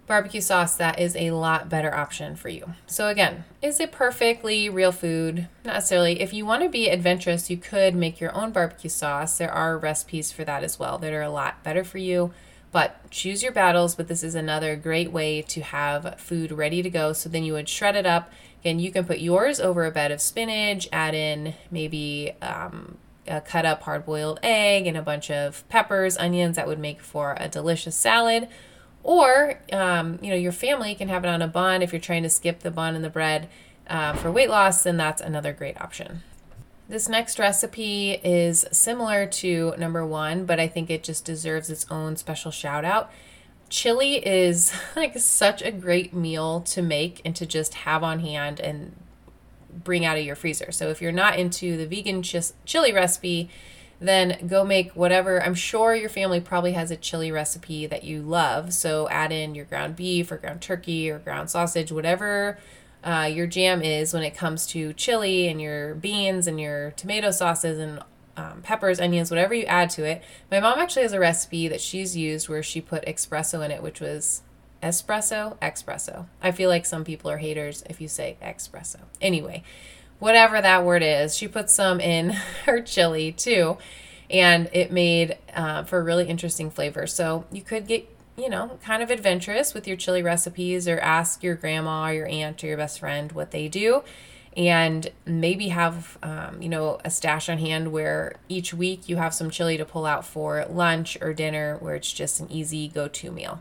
barbecue 0.06 0.40
sauce, 0.40 0.76
that 0.76 0.98
is 0.98 1.16
a 1.16 1.32
lot 1.32 1.68
better 1.68 1.94
option 1.94 2.36
for 2.36 2.48
you. 2.48 2.74
So, 2.86 3.08
again, 3.08 3.44
is 3.60 3.80
it 3.80 3.92
perfectly 3.92 4.68
real 4.68 4.92
food? 4.92 5.48
Not 5.64 5.74
necessarily. 5.74 6.20
If 6.20 6.32
you 6.32 6.46
want 6.46 6.62
to 6.62 6.68
be 6.68 6.88
adventurous, 6.88 7.50
you 7.50 7.56
could 7.56 7.94
make 7.94 8.20
your 8.20 8.34
own 8.34 8.52
barbecue 8.52 8.90
sauce. 8.90 9.38
There 9.38 9.52
are 9.52 9.78
recipes 9.78 10.32
for 10.32 10.44
that 10.44 10.64
as 10.64 10.78
well 10.78 10.98
that 10.98 11.12
are 11.12 11.22
a 11.22 11.30
lot 11.30 11.62
better 11.62 11.84
for 11.84 11.98
you. 11.98 12.32
But 12.72 13.10
choose 13.10 13.42
your 13.42 13.52
battles. 13.52 13.94
But 13.94 14.08
this 14.08 14.22
is 14.22 14.34
another 14.34 14.76
great 14.76 15.10
way 15.10 15.42
to 15.42 15.60
have 15.62 16.20
food 16.20 16.52
ready 16.52 16.82
to 16.82 16.90
go. 16.90 17.12
So 17.12 17.28
then 17.28 17.44
you 17.44 17.54
would 17.54 17.68
shred 17.68 17.96
it 17.96 18.06
up, 18.06 18.30
Again, 18.66 18.80
you 18.80 18.90
can 18.90 19.04
put 19.04 19.20
yours 19.20 19.60
over 19.60 19.84
a 19.84 19.92
bed 19.92 20.10
of 20.10 20.20
spinach, 20.20 20.88
add 20.90 21.14
in 21.14 21.54
maybe 21.70 22.32
um, 22.42 22.98
a 23.28 23.40
cut 23.40 23.64
up 23.64 23.82
hard 23.82 24.04
boiled 24.04 24.40
egg 24.42 24.88
and 24.88 24.96
a 24.96 25.02
bunch 25.02 25.30
of 25.30 25.62
peppers, 25.68 26.18
onions 26.18 26.56
that 26.56 26.66
would 26.66 26.80
make 26.80 27.00
for 27.00 27.36
a 27.38 27.48
delicious 27.48 27.94
salad. 27.94 28.48
Or, 29.06 29.60
um, 29.72 30.18
you 30.20 30.30
know, 30.30 30.36
your 30.36 30.50
family 30.50 30.92
can 30.96 31.08
have 31.08 31.24
it 31.24 31.28
on 31.28 31.40
a 31.40 31.46
bun. 31.46 31.80
If 31.80 31.92
you're 31.92 32.00
trying 32.00 32.24
to 32.24 32.28
skip 32.28 32.58
the 32.58 32.72
bun 32.72 32.96
and 32.96 33.04
the 33.04 33.08
bread 33.08 33.48
uh, 33.88 34.14
for 34.14 34.32
weight 34.32 34.50
loss, 34.50 34.82
then 34.82 34.96
that's 34.96 35.22
another 35.22 35.52
great 35.52 35.80
option. 35.80 36.24
This 36.88 37.08
next 37.08 37.38
recipe 37.38 38.18
is 38.24 38.64
similar 38.72 39.24
to 39.26 39.74
number 39.78 40.04
one, 40.04 40.44
but 40.44 40.58
I 40.58 40.66
think 40.66 40.90
it 40.90 41.04
just 41.04 41.24
deserves 41.24 41.70
its 41.70 41.86
own 41.88 42.16
special 42.16 42.50
shout 42.50 42.84
out. 42.84 43.12
Chili 43.68 44.26
is 44.26 44.72
like 44.96 45.16
such 45.20 45.62
a 45.62 45.70
great 45.70 46.12
meal 46.12 46.62
to 46.62 46.82
make 46.82 47.22
and 47.24 47.36
to 47.36 47.46
just 47.46 47.74
have 47.74 48.02
on 48.02 48.18
hand 48.18 48.58
and 48.58 48.96
bring 49.72 50.04
out 50.04 50.18
of 50.18 50.24
your 50.24 50.34
freezer. 50.34 50.72
So 50.72 50.88
if 50.88 51.00
you're 51.00 51.12
not 51.12 51.38
into 51.38 51.76
the 51.76 51.86
vegan 51.86 52.24
ch- 52.24 52.52
chili 52.64 52.92
recipe, 52.92 53.50
then 54.00 54.46
go 54.46 54.64
make 54.64 54.92
whatever. 54.92 55.42
I'm 55.42 55.54
sure 55.54 55.94
your 55.94 56.10
family 56.10 56.40
probably 56.40 56.72
has 56.72 56.90
a 56.90 56.96
chili 56.96 57.32
recipe 57.32 57.86
that 57.86 58.04
you 58.04 58.22
love. 58.22 58.72
So 58.72 59.08
add 59.08 59.32
in 59.32 59.54
your 59.54 59.64
ground 59.64 59.96
beef 59.96 60.30
or 60.30 60.36
ground 60.36 60.60
turkey 60.60 61.10
or 61.10 61.18
ground 61.18 61.50
sausage, 61.50 61.90
whatever 61.90 62.58
uh, 63.02 63.30
your 63.32 63.46
jam 63.46 63.82
is 63.82 64.12
when 64.12 64.22
it 64.22 64.36
comes 64.36 64.66
to 64.66 64.92
chili 64.92 65.48
and 65.48 65.60
your 65.60 65.94
beans 65.94 66.46
and 66.46 66.60
your 66.60 66.90
tomato 66.92 67.30
sauces 67.30 67.78
and 67.78 68.00
um, 68.36 68.60
peppers, 68.62 69.00
onions, 69.00 69.30
whatever 69.30 69.54
you 69.54 69.64
add 69.64 69.90
to 69.90 70.04
it. 70.04 70.22
My 70.50 70.60
mom 70.60 70.78
actually 70.78 71.02
has 71.02 71.12
a 71.12 71.20
recipe 71.20 71.68
that 71.68 71.80
she's 71.80 72.16
used 72.16 72.48
where 72.48 72.62
she 72.62 72.80
put 72.80 73.06
espresso 73.06 73.64
in 73.64 73.70
it, 73.70 73.82
which 73.82 74.00
was 74.00 74.42
espresso, 74.82 75.58
espresso. 75.60 76.26
I 76.42 76.52
feel 76.52 76.68
like 76.68 76.84
some 76.84 77.04
people 77.04 77.30
are 77.30 77.38
haters 77.38 77.82
if 77.88 78.00
you 78.00 78.08
say 78.08 78.36
espresso. 78.42 79.00
Anyway, 79.20 79.62
whatever 80.18 80.60
that 80.60 80.84
word 80.84 81.02
is, 81.02 81.36
she 81.36 81.48
put 81.48 81.70
some 81.70 82.00
in 82.00 82.30
her 82.64 82.80
chili 82.80 83.32
too, 83.32 83.78
and 84.30 84.68
it 84.72 84.90
made 84.90 85.38
uh, 85.54 85.84
for 85.84 85.98
a 85.98 86.02
really 86.02 86.26
interesting 86.26 86.70
flavor. 86.70 87.06
So 87.06 87.44
you 87.50 87.62
could 87.62 87.86
get 87.86 88.10
you 88.38 88.50
know, 88.50 88.78
kind 88.84 89.02
of 89.02 89.10
adventurous 89.10 89.72
with 89.72 89.88
your 89.88 89.96
chili 89.96 90.22
recipes 90.22 90.86
or 90.86 90.98
ask 90.98 91.42
your 91.42 91.54
grandma 91.54 92.08
or 92.08 92.12
your 92.12 92.28
aunt 92.28 92.62
or 92.62 92.66
your 92.66 92.76
best 92.76 92.98
friend 92.98 93.32
what 93.32 93.50
they 93.50 93.66
do 93.66 94.02
and 94.56 95.10
maybe 95.26 95.68
have 95.68 96.16
um, 96.22 96.60
you 96.62 96.68
know 96.68 96.98
a 97.04 97.10
stash 97.10 97.48
on 97.48 97.58
hand 97.58 97.92
where 97.92 98.36
each 98.48 98.72
week 98.72 99.08
you 99.08 99.16
have 99.16 99.34
some 99.34 99.50
chili 99.50 99.76
to 99.76 99.84
pull 99.84 100.06
out 100.06 100.24
for 100.24 100.64
lunch 100.70 101.18
or 101.20 101.34
dinner 101.34 101.76
where 101.80 101.94
it's 101.94 102.12
just 102.12 102.40
an 102.40 102.50
easy 102.50 102.88
go-to 102.88 103.30
meal 103.30 103.60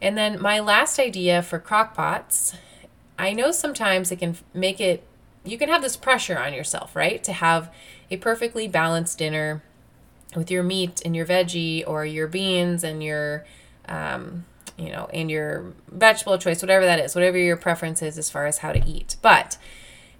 and 0.00 0.16
then 0.16 0.40
my 0.40 0.60
last 0.60 0.98
idea 0.98 1.42
for 1.42 1.58
crock 1.58 1.94
pots 1.94 2.54
i 3.18 3.32
know 3.32 3.50
sometimes 3.50 4.12
it 4.12 4.18
can 4.18 4.36
make 4.54 4.80
it 4.80 5.04
you 5.44 5.58
can 5.58 5.68
have 5.68 5.82
this 5.82 5.96
pressure 5.96 6.38
on 6.38 6.52
yourself 6.54 6.94
right 6.94 7.22
to 7.24 7.32
have 7.32 7.72
a 8.10 8.16
perfectly 8.16 8.68
balanced 8.68 9.18
dinner 9.18 9.62
with 10.36 10.50
your 10.50 10.62
meat 10.62 11.02
and 11.04 11.14
your 11.14 11.26
veggie 11.26 11.84
or 11.86 12.06
your 12.06 12.26
beans 12.26 12.84
and 12.84 13.02
your 13.02 13.44
um, 13.86 14.44
you 14.76 14.90
know, 14.90 15.08
and 15.12 15.30
your 15.30 15.72
vegetable 15.88 16.38
choice, 16.38 16.62
whatever 16.62 16.84
that 16.84 16.98
is, 16.98 17.14
whatever 17.14 17.38
your 17.38 17.56
preference 17.56 18.02
is 18.02 18.18
as 18.18 18.30
far 18.30 18.46
as 18.46 18.58
how 18.58 18.72
to 18.72 18.84
eat. 18.88 19.16
But 19.22 19.58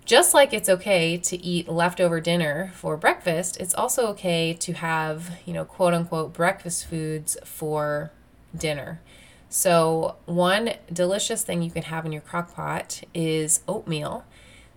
just 0.04 0.34
like 0.34 0.52
it's 0.52 0.68
okay 0.68 1.16
to 1.16 1.42
eat 1.44 1.68
leftover 1.68 2.20
dinner 2.20 2.72
for 2.74 2.96
breakfast, 2.96 3.56
it's 3.58 3.74
also 3.74 4.06
okay 4.08 4.52
to 4.54 4.72
have, 4.74 5.38
you 5.46 5.52
know, 5.52 5.64
quote 5.64 5.94
unquote 5.94 6.32
breakfast 6.32 6.86
foods 6.86 7.36
for 7.44 8.12
dinner. 8.56 9.00
So, 9.48 10.16
one 10.24 10.74
delicious 10.90 11.42
thing 11.42 11.62
you 11.62 11.70
can 11.70 11.82
have 11.84 12.06
in 12.06 12.12
your 12.12 12.22
crock 12.22 12.54
pot 12.54 13.02
is 13.12 13.60
oatmeal. 13.68 14.24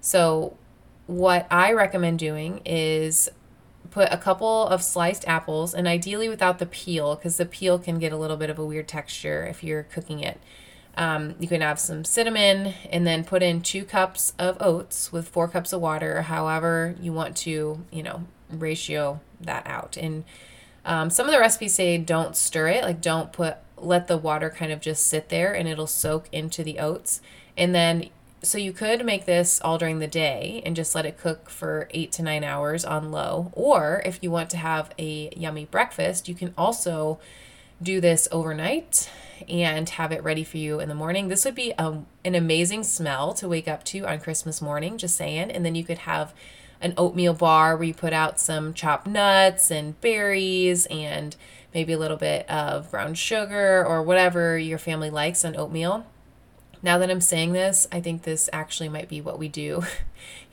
So, 0.05 0.55
what 1.07 1.47
I 1.49 1.73
recommend 1.73 2.19
doing 2.19 2.61
is 2.63 3.27
put 3.89 4.07
a 4.11 4.17
couple 4.17 4.67
of 4.67 4.83
sliced 4.83 5.27
apples, 5.27 5.73
and 5.73 5.87
ideally 5.87 6.29
without 6.29 6.59
the 6.59 6.67
peel, 6.67 7.15
because 7.15 7.37
the 7.37 7.45
peel 7.47 7.79
can 7.79 7.97
get 7.97 8.13
a 8.13 8.15
little 8.15 8.37
bit 8.37 8.51
of 8.51 8.59
a 8.59 8.63
weird 8.63 8.87
texture 8.87 9.47
if 9.47 9.63
you're 9.63 9.81
cooking 9.81 10.19
it. 10.19 10.39
Um, 10.95 11.33
you 11.39 11.47
can 11.47 11.61
have 11.61 11.79
some 11.79 12.05
cinnamon 12.05 12.75
and 12.91 13.07
then 13.07 13.23
put 13.23 13.41
in 13.41 13.61
two 13.63 13.83
cups 13.83 14.33
of 14.37 14.57
oats 14.59 15.11
with 15.11 15.27
four 15.27 15.47
cups 15.47 15.73
of 15.73 15.81
water, 15.81 16.21
however 16.21 16.93
you 17.01 17.11
want 17.11 17.35
to, 17.37 17.83
you 17.91 18.03
know, 18.03 18.25
ratio 18.51 19.21
that 19.41 19.65
out. 19.65 19.97
And 19.97 20.23
um, 20.85 21.09
some 21.09 21.25
of 21.25 21.31
the 21.31 21.39
recipes 21.39 21.73
say 21.73 21.97
don't 21.97 22.35
stir 22.35 22.67
it, 22.67 22.83
like 22.83 23.01
don't 23.01 23.33
put, 23.33 23.57
let 23.75 24.07
the 24.07 24.17
water 24.17 24.51
kind 24.51 24.71
of 24.71 24.81
just 24.81 25.07
sit 25.07 25.29
there 25.29 25.51
and 25.51 25.67
it'll 25.67 25.87
soak 25.87 26.29
into 26.31 26.63
the 26.63 26.77
oats. 26.77 27.21
And 27.57 27.73
then 27.73 28.09
so 28.45 28.57
you 28.57 28.71
could 28.71 29.05
make 29.05 29.25
this 29.25 29.59
all 29.61 29.77
during 29.77 29.99
the 29.99 30.07
day 30.07 30.61
and 30.65 30.75
just 30.75 30.95
let 30.95 31.05
it 31.05 31.17
cook 31.17 31.49
for 31.49 31.89
eight 31.91 32.11
to 32.13 32.23
nine 32.23 32.43
hours 32.43 32.85
on 32.85 33.11
low. 33.11 33.51
Or 33.53 34.01
if 34.05 34.19
you 34.21 34.31
want 34.31 34.49
to 34.51 34.57
have 34.57 34.91
a 34.99 35.33
yummy 35.35 35.65
breakfast, 35.65 36.29
you 36.29 36.35
can 36.35 36.53
also 36.57 37.19
do 37.81 37.99
this 37.99 38.27
overnight 38.31 39.09
and 39.49 39.89
have 39.89 40.11
it 40.11 40.23
ready 40.23 40.43
for 40.43 40.57
you 40.57 40.79
in 40.79 40.87
the 40.87 40.95
morning. 40.95 41.27
This 41.27 41.43
would 41.43 41.55
be 41.55 41.71
a, 41.71 41.83
um, 41.83 42.05
an 42.23 42.35
amazing 42.35 42.83
smell 42.83 43.33
to 43.33 43.47
wake 43.47 43.67
up 43.67 43.83
to 43.85 44.07
on 44.07 44.19
Christmas 44.19 44.61
morning, 44.61 44.97
just 44.97 45.15
saying. 45.15 45.51
And 45.51 45.65
then 45.65 45.75
you 45.75 45.83
could 45.83 45.99
have 45.99 46.33
an 46.81 46.93
oatmeal 46.97 47.33
bar 47.33 47.75
where 47.75 47.85
you 47.85 47.93
put 47.93 48.13
out 48.13 48.39
some 48.39 48.73
chopped 48.73 49.07
nuts 49.07 49.71
and 49.71 49.99
berries 50.01 50.85
and 50.87 51.35
maybe 51.73 51.93
a 51.93 51.97
little 51.97 52.17
bit 52.17 52.49
of 52.49 52.91
brown 52.91 53.13
sugar 53.13 53.85
or 53.85 54.01
whatever 54.01 54.57
your 54.57 54.77
family 54.77 55.09
likes 55.09 55.43
on 55.43 55.55
oatmeal 55.57 56.05
now 56.85 56.99
that 56.99 57.09
I'm 57.09 57.19
saying 57.19 57.53
this, 57.53 57.87
I 57.91 57.99
think 57.99 58.21
this 58.21 58.47
actually 58.53 58.89
might 58.89 59.09
be 59.09 59.19
what 59.19 59.39
we 59.39 59.49
do. 59.49 59.83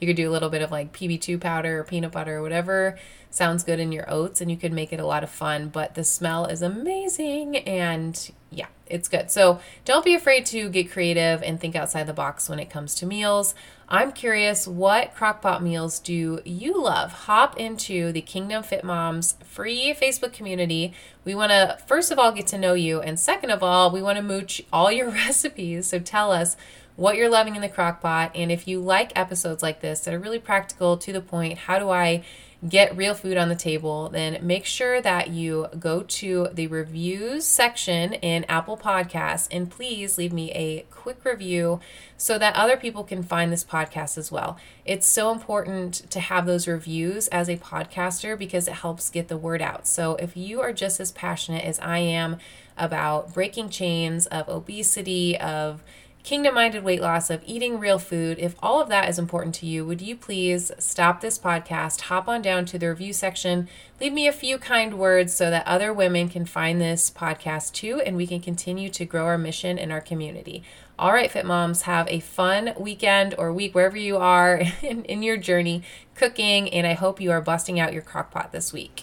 you 0.01 0.07
could 0.07 0.17
do 0.17 0.29
a 0.29 0.33
little 0.33 0.51
bit 0.51 0.63
of 0.63 0.71
like 0.71 0.93
PB2 0.93 1.41
powder 1.41 1.81
or 1.81 1.85
peanut 1.85 2.13
butter 2.13 2.39
or 2.39 2.43
whatever 2.43 2.97
sounds 3.35 3.65
good 3.65 3.81
in 3.81 3.93
your 3.93 4.05
oats, 4.09 4.41
and 4.41 4.51
you 4.51 4.57
could 4.57 4.73
make 4.73 4.93
it 4.93 5.01
a 5.01 5.07
lot 5.07 5.25
of 5.25 5.31
fun. 5.31 5.69
But 5.69 5.95
the 5.95 6.05
smell 6.05 6.47
is 6.47 6.63
amazing, 6.63 7.57
and 7.59 8.31
yeah, 8.51 8.67
it's 8.87 9.09
good. 9.09 9.31
So 9.31 9.61
don't 9.85 10.05
be 10.05 10.15
afraid 10.15 10.47
to 10.47 10.69
get 10.69 10.91
creative 10.91 11.43
and 11.43 11.59
think 11.59 11.75
outside 11.75 12.07
the 12.07 12.13
box 12.13 12.49
when 12.49 12.59
it 12.59 12.71
comes 12.71 12.95
to 12.97 13.07
meals. 13.07 13.55
I'm 13.89 14.13
curious, 14.13 14.67
what 14.67 15.15
crockpot 15.15 15.63
meals 15.63 15.99
do 15.99 16.41
you 16.45 16.83
love? 16.83 17.13
Hop 17.13 17.59
into 17.59 18.13
the 18.13 18.23
Kingdom 18.23 18.63
Fit 18.63 18.85
Moms 18.85 19.35
free 19.45 19.95
Facebook 19.95 20.33
community. 20.33 20.95
We 21.25 21.35
want 21.35 21.51
to, 21.51 21.79
first 21.87 22.11
of 22.11 22.19
all, 22.19 22.33
get 22.33 22.47
to 22.49 22.59
know 22.59 22.75
you. 22.75 23.01
And 23.01 23.19
second 23.19 23.51
of 23.51 23.63
all, 23.63 23.91
we 23.91 24.03
want 24.03 24.17
to 24.17 24.23
mooch 24.23 24.63
all 24.73 24.91
your 24.91 25.11
recipes. 25.27 25.89
So 25.89 25.99
tell 25.99 26.33
us 26.33 26.57
what 26.97 27.17
you're 27.17 27.31
loving 27.31 27.57
in 27.57 27.63
the 27.63 27.69
crock 27.69 28.01
pot. 28.01 28.33
And 28.35 28.53
if 28.53 28.69
you 28.69 28.81
like 28.81 29.13
episodes 29.17 29.63
like 29.63 29.81
this 29.81 30.01
that 30.01 30.15
are 30.15 30.19
really 30.19 30.39
practical, 30.39 30.97
to 30.99 31.13
the 31.13 31.21
point, 31.21 31.59
how 31.59 31.79
do 31.79 31.91
I 31.91 32.23
get 32.69 32.97
real 32.97 33.15
food 33.15 33.37
on 33.37 33.49
the 33.49 33.57
table, 33.57 34.09
then 34.09 34.39
make 34.41 34.65
sure 34.65 35.01
that 35.01 35.31
you 35.31 35.67
go 35.81 36.03
to 36.03 36.49
the 36.53 36.69
reviews 36.69 37.45
section 37.45 38.13
in 38.15 38.45
Apple 38.45 38.77
Podcasts 38.77 39.49
and 39.51 39.69
please 39.69 40.17
leave 40.17 40.33
me 40.33 40.53
a 40.53 40.87
quick 40.89 41.25
review 41.25 41.81
so 42.17 42.39
that 42.39 42.55
other 42.55 42.77
people 42.77 43.03
can 43.03 43.25
find 43.25 43.53
this 43.53 43.65
podcast 43.65 44.17
as 44.17 44.31
well. 44.31 44.57
It's 44.85 45.09
so 45.09 45.33
important 45.33 46.09
to 46.11 46.21
have 46.21 46.47
those 46.47 46.69
reviews 46.69 47.27
as 47.29 47.49
a 47.49 47.57
podcaster 47.57 48.39
because 48.39 48.69
it 48.69 48.75
helps 48.75 49.11
get 49.11 49.27
the 49.27 49.37
word 49.37 49.61
out. 49.61 49.89
So 49.89 50.15
if 50.17 50.37
you 50.37 50.61
are 50.61 50.73
just 50.73 51.01
as 51.01 51.11
passionate 51.11 51.65
as 51.65 51.81
I 51.81 51.99
am 51.99 52.37
about 52.79 53.35
breaking 53.35 53.71
chains 53.71 54.27
of 54.27 54.49
obesity, 54.49 55.37
of 55.37 55.83
kingdom 56.23 56.55
minded 56.55 56.85
weight 56.85 57.01
loss, 57.01 57.31
of 57.31 57.43
eating 57.47 57.79
real 57.79 57.99
food, 57.99 58.39
if 58.39 58.55
all 58.63 58.81
of 58.81 58.89
that 58.89 59.09
is 59.09 59.19
important 59.19 59.55
to 59.57 59.67
you, 59.67 59.85
would 59.85 60.01
you 60.01 60.15
please 60.15 60.71
stop 60.79 61.21
this 61.21 61.39
podcast, 61.39 62.03
hop 62.03 62.29
on 62.29 62.41
down 62.41 62.65
to 62.67 62.79
the 62.79 62.89
review 62.89 63.13
section, 63.13 63.69
leave 64.01 64.13
me 64.13 64.29
a 64.29 64.33
few 64.33 64.57
kind 64.59 64.95
words 64.95 65.33
so 65.33 65.51
that 65.51 65.67
other 65.67 65.93
women 65.93 66.29
can 66.29 66.47
find 66.47 66.81
this 66.81 67.11
podcast 67.11 67.73
too, 67.73 68.01
and 68.01 68.17
we 68.17 68.27
can 68.27 68.41
continue 68.41 68.89
to 68.89 69.05
grow 69.05 69.25
our 69.25 69.39
mission 69.39 69.79
in 69.79 69.91
our 69.91 70.01
community. 70.01 70.63
All 70.99 71.13
right, 71.13 71.31
Fit 71.31 71.45
Moms, 71.45 71.83
have 71.83 72.07
a 72.09 72.21
fun 72.21 72.75
weekend 72.79 73.35
or 73.37 73.53
week 73.53 73.75
wherever 73.75 73.97
you 73.97 74.17
are 74.19 74.63
in, 74.83 75.05
in 75.07 75.23
your 75.25 75.37
journey 75.37 75.83
cooking, 76.15 76.73
and 76.73 76.87
I 76.87 76.93
hope 76.93 77.21
you 77.21 77.33
are 77.33 77.41
busting 77.41 77.81
out 77.81 77.93
your 77.93 78.03
crock 78.03 78.31
pot 78.31 78.53
this 78.53 78.73
week. 78.73 79.03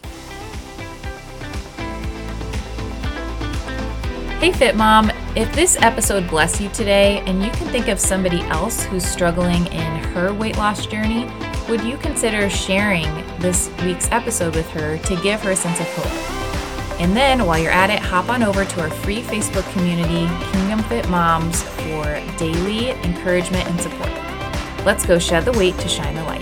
Hey, 4.39 4.53
Fit 4.53 4.77
Mom. 4.77 5.11
If 5.35 5.53
this 5.53 5.77
episode 5.79 6.27
blessed 6.27 6.59
you 6.59 6.69
today 6.69 7.19
and 7.27 7.43
you 7.43 7.51
can 7.51 7.67
think 7.67 7.87
of 7.87 7.99
somebody 7.99 8.41
else 8.41 8.83
who's 8.85 9.05
struggling 9.05 9.67
in 9.67 10.03
her 10.05 10.33
weight 10.33 10.57
loss 10.57 10.87
journey, 10.87 11.29
would 11.69 11.83
you 11.83 11.97
consider 11.97 12.49
sharing 12.49 13.05
this 13.37 13.69
week's 13.83 14.09
episode 14.11 14.55
with 14.55 14.67
her 14.71 14.97
to 14.97 15.15
give 15.21 15.39
her 15.41 15.51
a 15.51 15.55
sense 15.55 15.79
of 15.79 15.87
hope? 15.89 16.99
And 16.99 17.15
then 17.15 17.45
while 17.45 17.59
you're 17.59 17.71
at 17.71 17.91
it, 17.91 17.99
hop 17.99 18.27
on 18.29 18.41
over 18.41 18.65
to 18.65 18.81
our 18.81 18.89
free 18.89 19.21
Facebook 19.21 19.71
community, 19.71 20.27
Kingdom 20.51 20.81
Fit 20.89 21.07
Moms, 21.09 21.61
for 21.61 22.05
daily 22.37 22.89
encouragement 22.89 23.69
and 23.69 23.79
support. 23.79 24.09
Let's 24.83 25.05
go 25.05 25.19
shed 25.19 25.45
the 25.45 25.51
weight 25.51 25.77
to 25.77 25.87
shine 25.87 26.15
the 26.15 26.23
light. 26.23 26.38